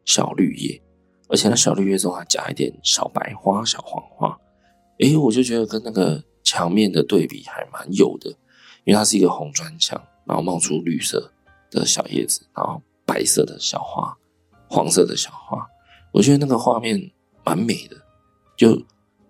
[0.04, 0.82] 小绿叶，
[1.28, 4.38] 而且那小绿叶中还夹一点小白花、小黄花，
[4.98, 8.30] 哎，我就觉得跟那个墙面的对比还蛮有的，
[8.84, 10.00] 因为它是一个红砖墙。
[10.26, 11.32] 然后冒出绿色
[11.72, 14.16] 的小叶子，然后白色的小花，
[14.68, 15.66] 黄色的小花，
[16.12, 17.10] 我觉得那个画面
[17.44, 17.96] 蛮美的，
[18.56, 18.80] 就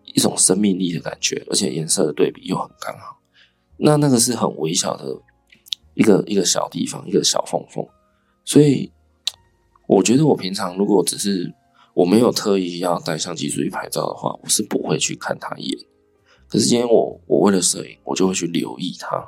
[0.04, 3.16] 一种生命力的感觉，而且颜色的对比又很刚好。
[3.82, 5.04] 那那个是很微小的
[5.94, 7.84] 一个一个小地方，一个小缝缝。
[8.44, 8.92] 所以
[9.88, 11.52] 我觉得我平常如果只是
[11.94, 15.78] 我没有特意要带相机出去拍照的话，我是不会去看它一眼。
[16.48, 19.24] 可是今天我我为了摄影，我就会去留意它。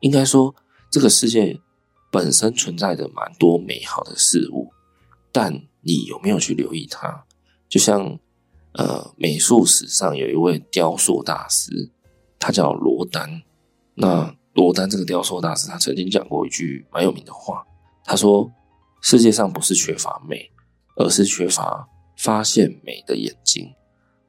[0.00, 0.54] 应该说，
[0.90, 1.58] 这个世界
[2.10, 4.70] 本身存在着蛮多美好的事物，
[5.32, 7.24] 但你有没有去留意它？
[7.68, 8.18] 就像
[8.72, 11.90] 呃，美术史上有一位雕塑大师，
[12.38, 13.42] 他叫罗丹。
[14.00, 17.66] 那罗丹这个雕塑大师，他曾经讲过一句蛮有名的话，
[18.04, 18.48] 他说
[19.02, 20.48] ：“世界上不是缺乏美，
[20.94, 23.68] 而是缺乏发现美的眼睛。”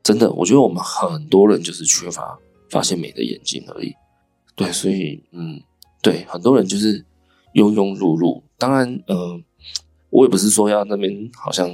[0.02, 2.36] 真的，我觉得我们很多人就是缺乏
[2.72, 3.94] 发现美的眼睛而已。
[4.56, 5.62] 对，所以嗯，
[6.02, 7.06] 对，很多人就是
[7.54, 8.42] 庸庸碌碌。
[8.58, 9.44] 当然，嗯、呃，
[10.10, 11.70] 我也不是说要那边好像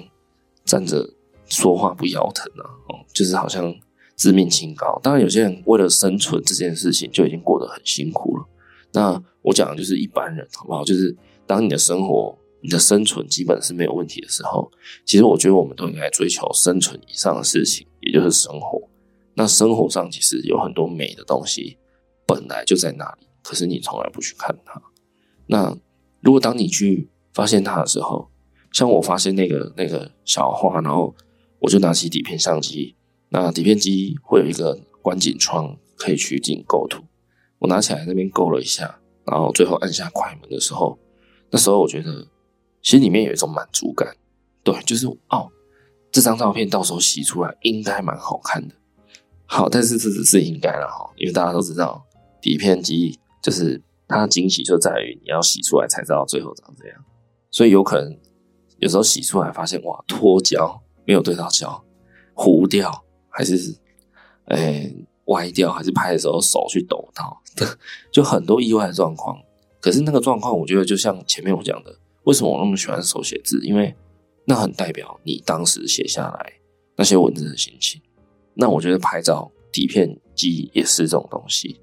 [0.66, 1.08] 站着
[1.48, 3.74] 说话不腰疼啊，哦，就是好像
[4.16, 4.99] 自命清高。
[5.03, 8.45] 当然，有些人为了生存这件事情就已经过得很辛苦了。
[8.93, 10.84] 那我讲的就是一般人，好不好？
[10.84, 14.72] 就是当你的生活、你的生存基本是没有问题的时候，
[15.05, 18.82] 其实我觉得我们都应该追求生存以上的事情，也就是生活。
[19.34, 21.78] 那生活上其实有很多美的东西。
[22.28, 24.82] 本来就在那里，可是你从来不去看它。
[25.45, 25.78] 那
[26.22, 28.32] 如果当你去发现它的时候，
[28.72, 31.13] 像我发现那个那个小花，然后
[31.59, 32.95] 我就拿起底片相机。
[33.38, 37.04] 那底片机会有一个观景窗，可以取景构图。
[37.60, 40.98] 我拿起来那边勾了一下，然后最后按下快门的时候，
[41.52, 42.26] 那时候我觉得
[42.82, 44.16] 心里面有一种满足感。
[44.64, 45.52] 对，就是哦，
[46.14, 48.74] 这张照片到时候洗出来应该蛮好看的。
[49.46, 52.02] 好，但是这只是应该了哈，因为大家都知道。
[52.42, 57.04] 底片机就是它的惊喜就在于你要洗出来才知道最后长这样，
[57.52, 58.18] 所以有可能
[58.78, 61.84] 有时候洗出来发现哇脱胶没有对到焦，
[62.34, 63.04] 糊掉
[63.36, 63.76] 还是
[64.46, 67.42] 诶、歪掉，还是拍的时候手去抖到，
[68.12, 69.38] 就很多意外的状况。
[69.82, 73.60] 可是那个状况，我觉得就像前面我讲的，为什么我那么喜欢手写字？
[73.64, 73.94] 因为
[74.46, 76.54] 那很代表你当时写下来
[76.96, 78.02] 那些文字的心情。
[78.54, 81.82] 那我觉得拍照底片机也是这种东西。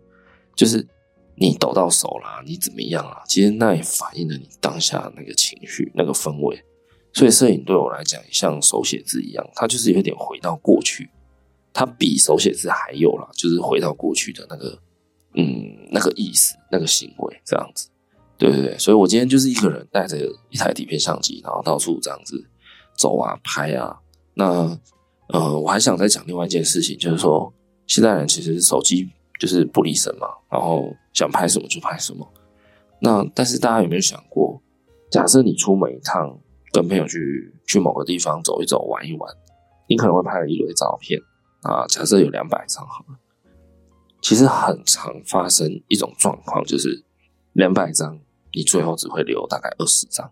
[0.56, 0.86] 就是
[1.34, 3.22] 你抖到手啦，你怎么样啊？
[3.26, 6.62] 其实那也反映了你当下那个情绪、那个氛围。
[7.12, 11.10] 所以摄影对我来讲，像手写字一样，它就是有点回到过去。
[11.72, 14.78] 它比手写字还有啦，就是回到过去的那个，
[15.34, 15.44] 嗯，
[15.90, 17.88] 那个意思、那个行为这样子。
[18.38, 20.18] 对对对，所以我今天就是一个人带着
[20.50, 22.44] 一台底片相机，然后到处这样子
[22.96, 23.98] 走啊、拍啊。
[24.34, 24.78] 那
[25.28, 27.52] 呃，我还想再讲另外一件事情，就是说，
[27.86, 29.10] 现在人其实手机。
[29.40, 32.24] 就是不离身嘛，然后想拍什么就拍什么。
[33.00, 34.62] 那但是大家有没有想过，
[35.10, 36.38] 假设你出门一趟，
[36.70, 39.28] 跟朋友去去某个地方走一走、玩一玩，
[39.88, 41.18] 你可能会拍了一堆照片
[41.62, 41.86] 啊。
[41.86, 43.18] 假设有两百张好了，
[44.20, 47.04] 其实很常发生一种状况，就是
[47.54, 48.18] 两百张
[48.52, 50.30] 你最后只会留大概二十张。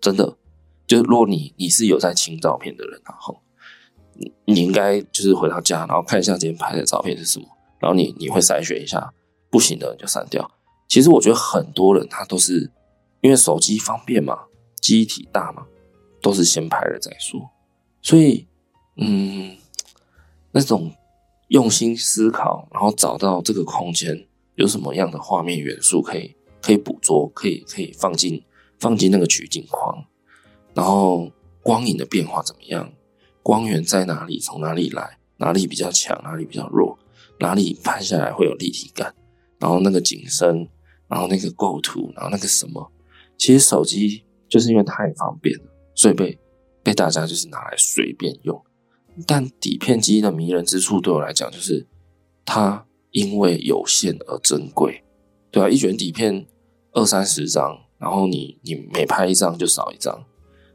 [0.00, 0.36] 真的，
[0.86, 3.40] 就是如果你你是有在清照片的人，然后
[4.14, 7.46] 你你应该就是回到家，然后看一下今天拍的照片是什么。
[7.78, 9.12] 然后你你会筛选一下，
[9.50, 10.50] 不行的你就删掉。
[10.88, 12.70] 其实我觉得很多人他都是
[13.20, 14.38] 因为手机方便嘛，
[14.80, 15.66] 机体大嘛，
[16.20, 17.40] 都是先拍了再说。
[18.02, 18.46] 所以，
[18.96, 19.56] 嗯，
[20.52, 20.90] 那种
[21.48, 28.42] 用心思考，然后找到这个空间有什么样的画面元素可以可以捕捉，可以可以放进
[28.78, 30.04] 放进那个取景框，
[30.74, 31.30] 然后
[31.62, 32.90] 光影的变化怎么样，
[33.42, 36.98] 光源在哪里，从哪里来，哪里比较强，哪里比较弱。
[37.42, 39.14] 哪里拍下来会有立体感，
[39.58, 40.68] 然后那个景深，
[41.08, 42.92] 然后那个构图，然后那个什么，
[43.38, 46.38] 其实手机就是因为太方便了，所以被
[46.82, 48.62] 被大家就是拿来随便用。
[49.26, 51.86] 但底片机的迷人之处对我来讲，就是
[52.44, 55.02] 它因为有限而珍贵，
[55.50, 56.46] 对啊，一卷底片
[56.92, 60.14] 二三十张，然后你你每拍一张就少一张，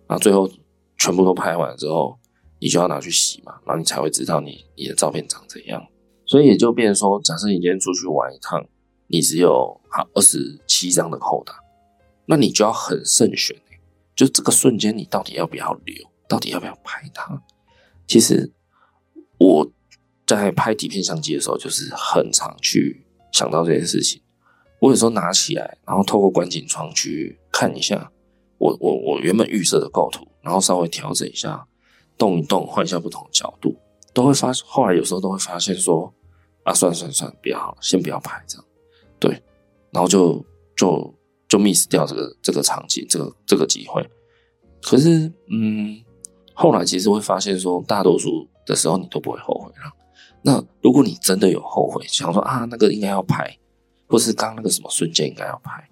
[0.08, 0.50] 然后最后
[0.98, 2.18] 全部都拍完之后，
[2.60, 5.86] 你就要拿去洗嘛，然后你才会知道你你的照片长怎样。
[6.26, 8.66] 所以也就变说，假设你今天出去玩一趟，
[9.08, 11.54] 你只有好二十七张的扣打，
[12.26, 13.56] 那你就要很慎选，
[14.16, 15.96] 就这个瞬间，你到底要不要留，
[16.28, 17.42] 到底要不要拍它？
[18.08, 18.52] 其实
[19.38, 19.72] 我
[20.26, 24.22] 在拍底片相机的时候，就是很常去想到这件事情。
[24.80, 28.12] 我有时候拿起来，然后透过观景窗去看一下
[28.58, 31.66] 我我我原本预设的构图，然后稍微调整一下，
[32.18, 33.76] 动一动，换一下不同的角度。
[34.14, 36.14] 都会发，后来有时候都会发现说，
[36.64, 38.66] 啊，算算算，不要了，先不要拍这样，
[39.20, 39.44] 对，
[39.92, 40.42] 然后就
[40.74, 41.14] 就
[41.50, 44.02] 就 miss 掉这个这个场景，这个这个机会。
[44.82, 46.02] 可是，嗯，
[46.56, 49.92] 后来其实会发现说，大多数的时候你都不会后悔了。
[50.42, 53.58] 那如果你真的有后悔，想说啊，那个应该要拍，
[54.08, 55.88] 或是刚那个什么瞬间应该要拍，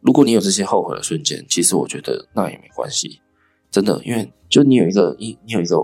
[0.00, 3.20] 如果你有这些后悔的瞬间，其实我觉得那也没关系，
[3.70, 5.76] 真的，因为就你有一个你你有一个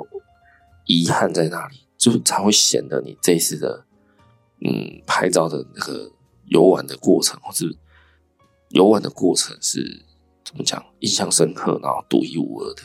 [0.87, 3.85] 遗憾在那里，就才会显得你这一次的
[4.65, 6.11] 嗯拍照的那个
[6.47, 7.77] 游玩的过程，或是
[8.71, 10.05] 游玩的过程是
[10.43, 12.83] 怎么讲，印象深刻，然后独一无二的，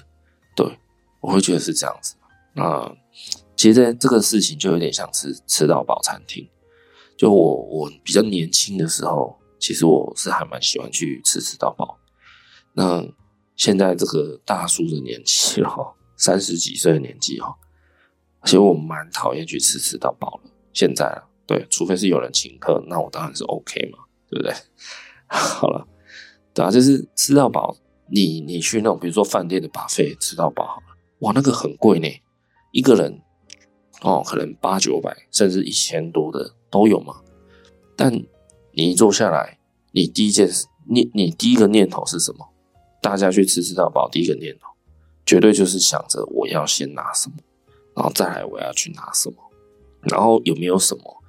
[0.56, 0.80] 对，
[1.22, 2.16] 我会觉得是这样子。
[2.54, 2.94] 那
[3.56, 6.46] 其实这个事情就有点像吃吃到饱餐厅。
[7.18, 11.98] 就我我比较年轻的时候，其实我是还蛮喜欢去吃吃到饱。
[12.74, 13.06] 那
[13.56, 15.70] 现在这个大叔的年纪了，
[16.18, 17.56] 三十几岁的年纪哈，
[18.46, 20.50] 其实我蛮讨厌去吃吃到饱了。
[20.74, 24.54] 现在啊，对，除非是有人请客，那我当然是 OK 嘛，对不对？
[25.28, 25.88] 好了，
[26.56, 27.76] 对啊，就是吃到饱，
[28.10, 30.91] 你你去那种比如说饭店的把费吃到饱好了，
[31.22, 32.08] 哇，那个很贵呢，
[32.72, 33.22] 一个人。
[34.02, 37.22] 哦，可能八九百甚至一千多的都有嘛。
[37.96, 38.12] 但
[38.74, 39.60] 你一坐下来，
[39.92, 42.48] 你第一件事，你你第一个念头是什么？
[43.00, 44.68] 大家去吃吃到饱，第一个念头
[45.24, 47.36] 绝对就是想着我要先拿什么，
[47.96, 49.36] 然后再来我要去拿什么，
[50.02, 51.24] 然后有没有什么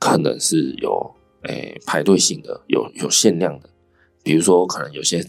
[0.00, 3.70] 可能是有诶、排队性的，有有限量的，
[4.24, 5.24] 比如说可能有些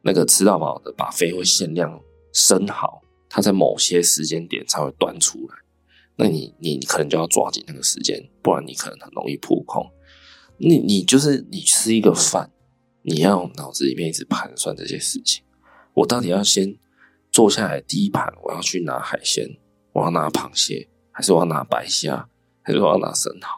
[0.00, 2.00] 那个吃到饱的 buffet 会限量
[2.32, 3.02] 生蚝，
[3.34, 5.54] 它在某些时间点才会端出来。
[6.16, 9.90] 那你你可能就要抓紧那个时间，不然你可能很容易扑空。
[10.58, 12.52] 你你就是你吃一个饭，
[13.00, 15.42] 你要脑子里面一直盘算这些事情。
[15.94, 16.76] 我到底要先
[17.30, 19.56] 坐下来第一盘，我要去拿海鲜，
[19.94, 22.28] 我要拿螃蟹，还是我要拿白虾，
[22.60, 23.48] 还是我要拿生蚝？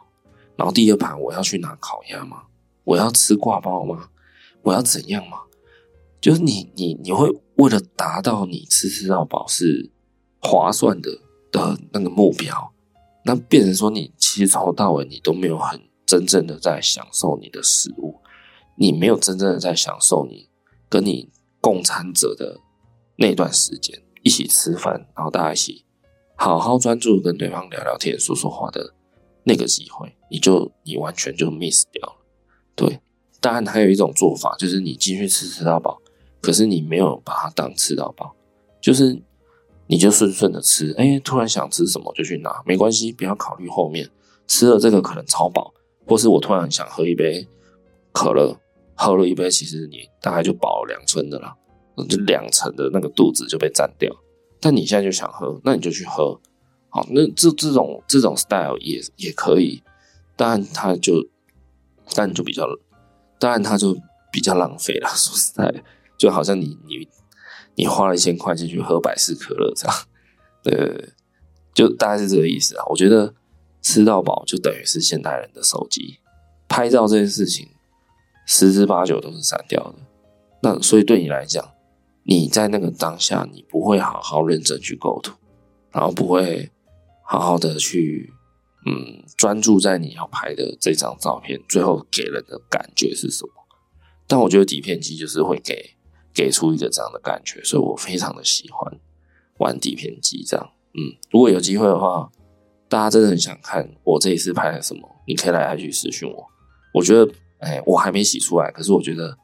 [0.55, 2.43] 然后第二盘我要去拿烤鸭吗？
[2.85, 4.09] 我要吃挂包吗？
[4.61, 5.39] 我要怎样吗？
[6.21, 9.91] 就是你你你会为了达到你吃吃到饱是
[10.41, 11.21] 划算的。
[11.51, 12.73] 的那个目标，
[13.23, 18.19] 那变成说你其实从头到尾你都没有很真正的在享受你的食物，
[18.77, 20.49] 你没有真正的在享受你
[20.89, 21.31] 跟你
[21.61, 22.59] 共餐者的
[23.15, 25.85] 那段时间，一起吃饭，然后大家一起
[26.35, 28.93] 好好专注跟对方聊聊天、说说话的
[29.45, 32.25] 那个机会，你就你完全就 miss 掉了。
[32.75, 32.99] 对，
[33.39, 36.01] 当然还有一种做法，就是你进去吃吃到饱，
[36.45, 38.35] 可是你没有把它当吃到饱，
[38.81, 39.21] 就是。
[39.87, 44.09] 你就顺顺的吃，哎、突然想吃什么就去拿，没关系，不要考虑后面
[44.47, 45.71] 吃了这个可能超饱，
[46.07, 47.47] 或是我突然想喝一杯
[48.11, 48.59] 可乐，
[48.95, 51.55] 喝了一杯，其实你大概就饱两分的啦，
[52.09, 54.11] 就两成的那个肚子就被占掉。
[54.59, 56.41] 但你现在就想喝，那你就去喝，
[56.89, 59.83] 好，那这这种这种 style 也也可以，
[60.35, 61.23] 当然它就，
[62.15, 62.65] 但就比较，
[63.37, 63.95] 当然它就
[64.31, 65.09] 比较浪费了。
[65.09, 65.83] 说实在，
[66.17, 67.07] 就好像你你。
[67.77, 69.95] 你花了一千块钱去喝百事可乐，这样，
[70.63, 71.09] 对对对，
[71.73, 72.85] 就大概是这个意思啊。
[72.87, 73.35] 我觉得
[73.81, 76.19] 吃到饱就等于是现代人的手机
[76.69, 77.67] 拍照这件事情，
[78.47, 79.95] 十之八九都是删掉的。
[80.61, 81.69] 那所以对你来讲，
[82.23, 85.35] 你在那个当下，你不会好好认真去构图，
[85.91, 86.71] 然后不会
[87.25, 88.31] 好好的去
[88.85, 93.51] 嗯专注在你要拍的这张照片，最后给人的感觉是什么？
[94.25, 95.94] 但我觉得底片机就是会给。
[96.35, 98.99] 给出一个这样的感觉，所以我非常的喜欢
[99.59, 100.71] 玩底片机这样。
[100.93, 102.29] 嗯，如果有机会的话，
[102.89, 106.45] 大家真的很想看我这一次拍了什么，你可以来 IG 私讯我。
[106.93, 109.37] 我觉得，哎，我还没洗出来，可是我觉得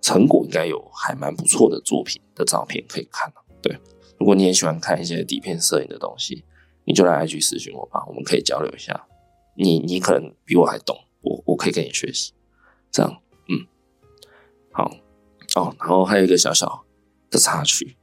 [0.00, 3.32] 成果应该有还蛮不错的作品的照片可以看。
[3.62, 3.76] 对，
[4.18, 6.44] 如果你也喜欢看一些底片摄影的东西，
[6.84, 9.06] 你就来 IG 私讯我吧，我们可以交流一下。
[9.56, 12.32] 你你可能比我还懂，我我可以跟你学习。
[12.92, 13.66] 这样，嗯，
[14.72, 14.90] 好。
[15.54, 16.84] 哦，然后还有一个小小
[17.30, 17.96] 的插曲，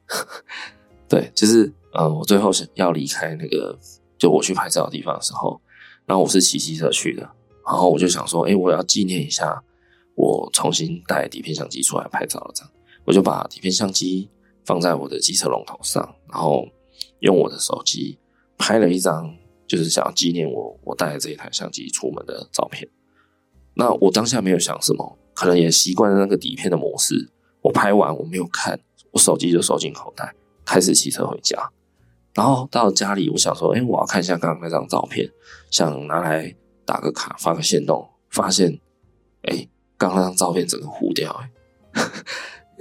[1.07, 3.77] 对，就是呃，我最后是要离开那个
[4.17, 5.61] 就我去拍照的地方的时候，
[6.05, 7.21] 然后我是骑机车去的，
[7.65, 9.63] 然后我就想说，哎，我要纪念一下
[10.15, 12.71] 我重新带底片相机出来拍照了，这样，
[13.05, 14.29] 我就把底片相机
[14.65, 16.67] 放在我的机车龙头上，然后
[17.19, 18.17] 用我的手机
[18.57, 19.35] 拍了一张，
[19.67, 22.89] 就是想要纪念我我带着这一台相机出门的照片。
[23.75, 27.31] 那我当下没有想什么，可能也习惯了那个底片的模式。
[27.65, 31.71] 我拍完我没有看，我手机就收进口袋，开始骑车回家。
[32.35, 35.27] 然后到家里，我想说，哎、我要看一下刚刚那张照片，
[35.71, 36.55] 想拿来
[36.85, 38.79] 打个卡，发个限动，发现，
[39.43, 41.35] 哎、刚刚那张照片整个糊掉、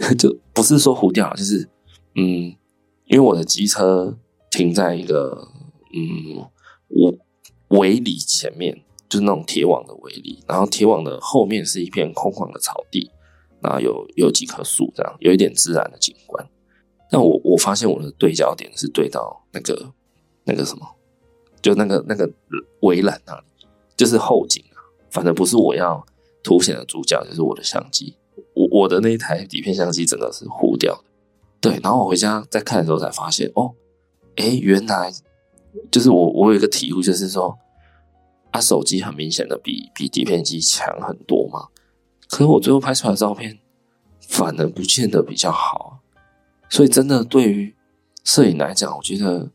[0.02, 1.66] 欸， 就不是说糊掉，就是，
[2.16, 2.54] 嗯，
[3.06, 4.14] 因为我的机车
[4.50, 5.48] 停在一个，
[5.94, 6.46] 嗯，
[6.88, 7.18] 围
[7.68, 13.10] 围篱前面，就是那种铁网的围篱，然后铁网的后面是一片空旷的草地。
[13.64, 16.46] 那有有几棵树，这样有一点自然的景观。
[17.10, 19.90] 但我我发现我的对焦点是对到那个
[20.44, 20.86] 那个什么
[21.62, 22.30] 就那个那个
[22.82, 24.76] 围栏那里，就是后景啊。
[25.10, 26.04] 反正不是我要
[26.42, 28.14] 凸显的主角，就是我的相机。
[28.52, 31.04] 我我的那一台底片相机整个是糊掉的。
[31.60, 33.72] 对，然后我回家再看的时候才发现，哦，
[34.36, 35.12] 诶，原来
[35.90, 37.56] 就是我我有一个体悟，就是说，
[38.50, 41.68] 啊，手机很明显的比比底片机强很多嘛。
[42.34, 43.56] 可是我最后拍出来的照片，
[44.28, 46.00] 反而不见得比较好。
[46.68, 47.72] 所以真的对于
[48.24, 49.48] 摄影来讲，我觉得，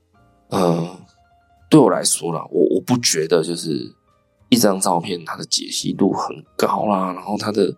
[0.48, 0.98] 呃，
[1.70, 3.94] 对我来说啦，我我不觉得就是
[4.48, 7.76] 一张照片它的解析度很高啦，然后它的。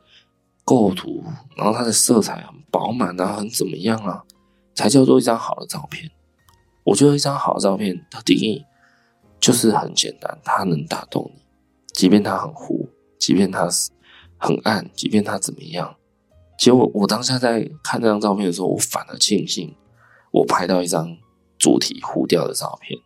[0.63, 1.23] 构图，
[1.57, 4.23] 然后它的色彩很饱满啊，很怎么样啊，
[4.75, 6.09] 才叫做一张好的照片。
[6.83, 8.63] 我觉得一张好的照片的定义
[9.39, 11.41] 就是很简单，它能打动你，
[11.93, 12.87] 即便它很糊，
[13.17, 13.89] 即便它是
[14.41, 15.95] 很暗，即便它怎么样。
[16.57, 19.73] 结果我当下在看这张照片的时候，我反而庆幸
[20.31, 21.15] 我拍到一张
[21.57, 22.99] 主体糊掉的照片，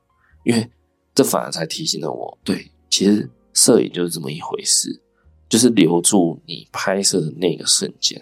[0.43, 0.67] 因为
[1.13, 5.01] 这反而才提醒了我，对，其实摄影就是这么一回事。
[5.47, 8.19] 就是留住你拍摄的那个瞬间，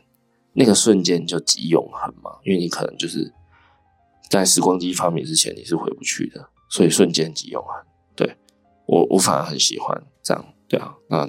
[0.52, 3.34] 那个瞬间就极永恒嘛，因为你可能就是
[4.30, 7.74] 在时光机发明之前你是回不去的，所以瞬间极永恒。
[8.14, 8.36] 对，
[8.86, 11.28] 我我反而很喜欢这样，对啊，那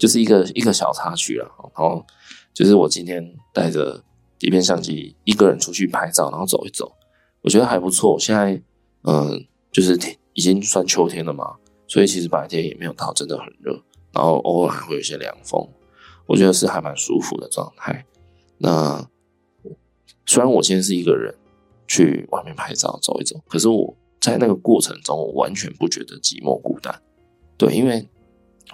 [0.00, 1.44] 就是一个一个小插曲了。
[1.62, 2.04] 然后
[2.52, 3.24] 就是我今天
[3.54, 4.02] 带着
[4.38, 6.90] 底片相机一个人出去拍照，然后走一走，
[7.42, 8.18] 我觉得还不错。
[8.18, 8.60] 现在
[9.02, 9.96] 嗯，就是
[10.32, 11.54] 已经算秋天了嘛，
[11.86, 13.80] 所以其实白天也没有到真的很热。
[14.12, 15.68] 然后偶尔还会有一些凉风，
[16.26, 18.04] 我觉得是还蛮舒服的状态。
[18.58, 19.08] 那
[20.26, 21.34] 虽然我现在是一个人
[21.86, 27.00] 去外面拍照走一走，可是我在那个过程中，我完全不觉得寂寞孤单。
[27.56, 28.08] 对，因为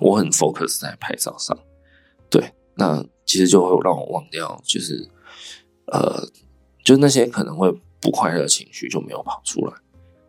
[0.00, 1.56] 我很 focus 在拍照上。
[2.30, 5.08] 对，那其实就会让我忘掉，就是
[5.86, 6.26] 呃，
[6.84, 9.72] 就那些可能会不快乐的情绪就没有跑出来。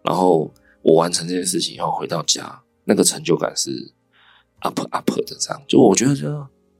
[0.03, 0.51] 然后
[0.81, 3.93] 我完成这件事情以后回到家，那个成就感是。
[4.61, 6.27] up up 的这样，就我觉得就，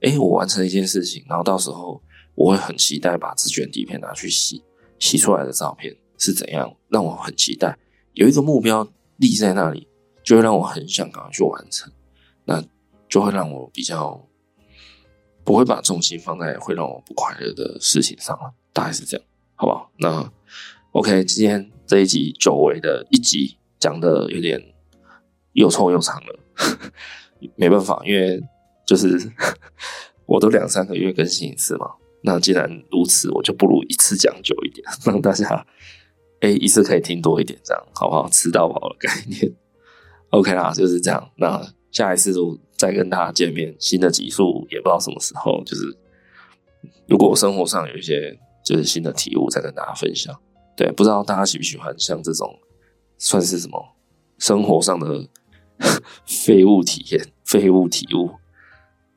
[0.00, 2.02] 哎、我完成一件事情，然后到时候
[2.34, 4.64] 我会很期待把自卷底片拿去洗，
[4.98, 7.78] 洗出来的照片是怎样，让我很期待，
[8.14, 8.84] 有一个目标
[9.18, 9.86] 立在那里，
[10.24, 11.88] 就会让我很想赶快去完成，
[12.44, 12.60] 那
[13.08, 14.20] 就会让我比较
[15.44, 19.90] 不会把重心放在会让我不快乐的事情上了，大概是这样，好不好？
[19.96, 20.32] 那
[20.92, 24.60] OK，今天这一集久违的一集讲的有点
[25.52, 26.38] 又臭又长了。
[27.56, 28.42] 没办法，因为
[28.84, 29.16] 就是
[30.26, 31.86] 我都两三个月更新一次嘛。
[32.22, 35.64] 那既然如此，我就不如一次讲久一点， 让大家
[36.40, 38.28] 哎一次可以听多一点，这样好不好？
[38.28, 39.54] 吃到饱的概念
[40.30, 41.30] ，OK 啦，就是这样。
[41.36, 42.34] 那下一次
[42.76, 45.62] 再跟大家见面，新的集数也不知道什么时候。
[45.64, 45.96] 就是
[47.06, 50.34] 如果我生活上有一些就是新的体悟，再跟大家分享。
[50.76, 52.58] 对，不知道大家喜不喜欢像这种
[53.16, 53.96] 算是什么
[54.38, 55.28] 生活上的。
[56.26, 58.32] 废物体验，废物体悟，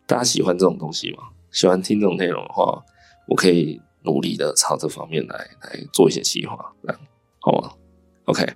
[0.05, 1.23] 大家喜欢这种东西吗？
[1.49, 2.79] 喜欢听这种内容的话，
[3.27, 6.99] 我可以努力的朝这方面来来做一些计划，这样
[7.39, 7.71] 好吗
[8.25, 8.47] ？OK，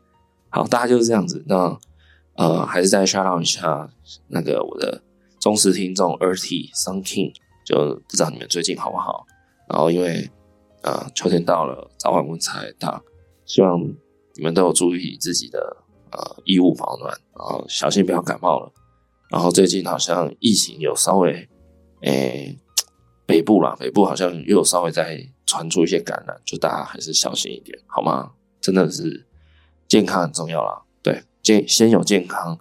[0.49, 1.43] 好，大家就是这样子。
[1.47, 1.75] 那
[2.35, 3.89] 呃，还是再 shout out 一下
[4.27, 5.01] 那个我的
[5.39, 7.33] 忠实听众 Earthy Sun King，
[7.65, 9.25] 就不知道你们最近好不好？
[9.69, 10.29] 然后因为
[10.83, 13.01] 呃秋天到了，早晚温差大，
[13.45, 13.81] 希望
[14.35, 15.77] 你们都有注意自己的。
[16.11, 18.71] 呃，衣物保暖，然后小心不要感冒了。
[19.29, 21.49] 然后最近好像疫情有稍微，
[22.03, 22.57] 诶、
[23.25, 28.31] 北部啦，北部好像又有稍微在传出一些感染，就大家还是小心一点，好吗？
[28.61, 29.27] 真的是
[29.89, 32.57] 健康很重要啦，对，健先有健康，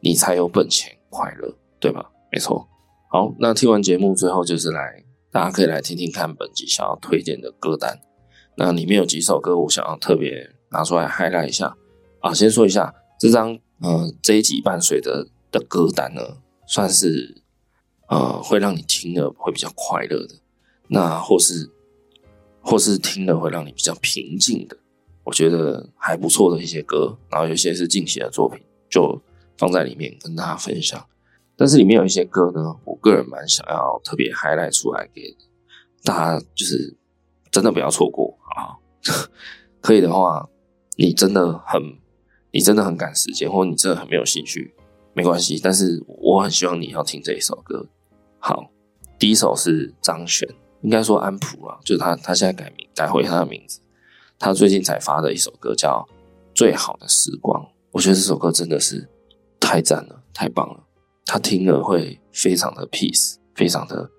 [0.00, 2.10] 你才有本钱快乐，对吧？
[2.32, 2.68] 没错。
[3.08, 7.96] 好，那听完节目最后就是来，大家可以来听听看本集想要推荐的歌单。
[8.56, 11.76] 那里面有几首歌，我想要特别拿出来 highlight 一下。
[12.18, 17.40] 啊，先说一下这张呃这一集伴随的的歌单呢，算是
[18.08, 20.34] 呃会让你听了会比较快乐的，
[20.88, 21.70] 那或是
[22.60, 24.76] 或是听了会让你比较平静的，
[25.24, 29.20] 我觉得还不错的一些歌，然后有些是近期的作品，就
[29.58, 31.04] 放在里面跟大家分享。
[31.56, 35.36] 但是里面有一些歌呢，我个人蛮想要特别 highlight 出来给
[36.04, 36.96] 大家，就是
[37.50, 38.78] 真的不要错过啊！
[39.80, 40.48] 可以的话，
[40.96, 41.82] 你真的很。
[42.56, 44.72] 你真的很赶时间，或你真的很没有兴趣，
[45.12, 45.58] 没关系。
[45.60, 47.84] 但是我很希望你要听这一首歌。
[48.38, 48.70] 好，
[49.18, 50.48] 第一首是张悬，
[50.82, 53.80] 应该说安普啊，就是他，他现在改名改回他的名字。
[54.38, 56.06] 他最近才发的一首歌叫
[56.54, 57.62] 《最好的时光》，
[57.92, 59.08] 我觉得这首歌真的是
[59.58, 60.84] 太赞了，太棒了。
[61.24, 64.10] 他听了会非常的 peace，非常的，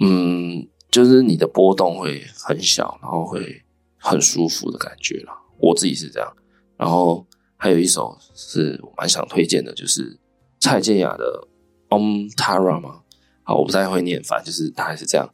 [0.00, 3.62] 嗯，就是你的波动会很小，然后会
[3.98, 5.32] 很舒服的感觉啦。
[5.58, 6.36] 我自己是这样，
[6.76, 7.26] 然后。
[7.62, 10.18] 还有一首是我蛮想推荐的，就是
[10.60, 11.46] 蔡健雅的
[11.94, 13.02] 《Om Tara》吗？
[13.42, 15.28] 好，我不太会念，反正就是大概是这样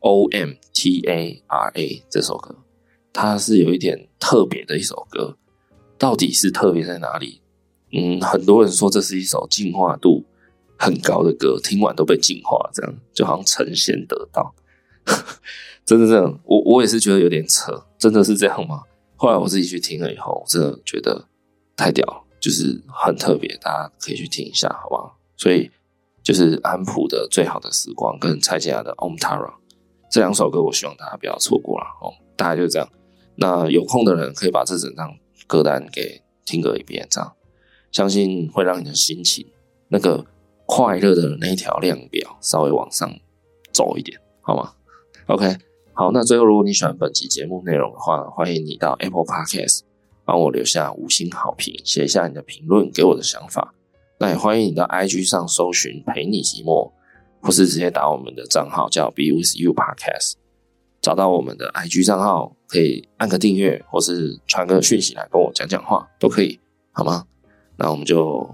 [0.00, 2.56] ，O M T A R A 这首歌，
[3.20, 5.36] 它是有一点特别的一首歌，
[5.98, 7.42] 到底是特别在哪里？
[7.92, 10.24] 嗯，很多人说这是一首进化度
[10.78, 14.54] 很高的歌，听完都被净化，这样就好像成仙得道，
[15.84, 16.38] 真的这样？
[16.44, 18.82] 我我也是觉得有点扯，真的是这样吗？
[19.16, 21.26] 后来我自己去听了以后，我真的觉得。
[21.76, 22.04] 太屌，
[22.40, 25.16] 就是很特别，大家可以去听一下，好不好？
[25.36, 25.70] 所以
[26.24, 29.46] 就是安普的《最好的时光》跟蔡健雅的《Om Tara》
[30.10, 32.10] 这两首歌，我希望大家不要错过了哦。
[32.36, 32.88] 大概就是这样。
[33.40, 35.16] 那有空的人可以把这整张
[35.46, 37.32] 歌单给听个一遍，这样
[37.92, 39.46] 相信会让你的心情
[39.88, 40.26] 那个
[40.66, 43.08] 快乐的那一条量表稍微往上
[43.72, 44.72] 走一点，好吗
[45.26, 45.56] ？OK，
[45.92, 46.10] 好。
[46.10, 49.82] 那最后，如果你喜欢本期节目内容的话，欢迎你到 Apple Podcast。
[50.24, 53.72] 帮我留下五星好评，写一下你的评论，给我的想法。
[54.18, 56.92] 那也欢迎你到 IG 上搜寻“陪你寂寞”，
[57.40, 60.34] 或是直接打我们的账号叫 “Be With You Podcast”，
[61.08, 66.60] 找到我们的 IG 账号，可以按个订阅，或是传个讯息来跟我讲讲话，都可以，
[66.92, 67.24] 好吗？
[67.78, 68.46] 那我们就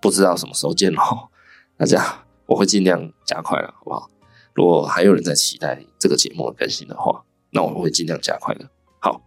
[0.00, 1.02] 不知道什么时候见喽。
[1.76, 4.08] 大家，我会尽量加快了，好不好？
[4.54, 8.70] 如果还有人在期待这个节目的更新的话，那我会尽量加快的。
[9.00, 9.20] 好，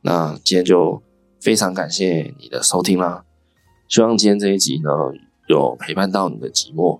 [0.00, 1.02] 那今天就。
[1.42, 3.22] 非常感谢你的收听啦！
[3.86, 4.88] 希望今天这一集呢，
[5.46, 6.98] 有陪伴到你的寂寞，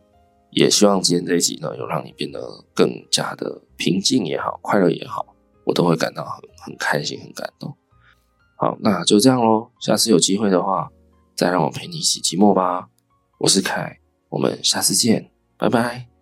[0.55, 2.40] 也希望今天这一集呢，有让你变得
[2.72, 5.26] 更加的平静也好，快乐也好，
[5.66, 7.76] 我都会感到很很开心，很感动。
[8.57, 10.88] 好，那就这样喽，下次有机会的话，
[11.34, 12.88] 再让我陪你一起寂寞吧。
[13.40, 13.98] 我是凯，
[14.28, 16.13] 我们下次见，拜拜。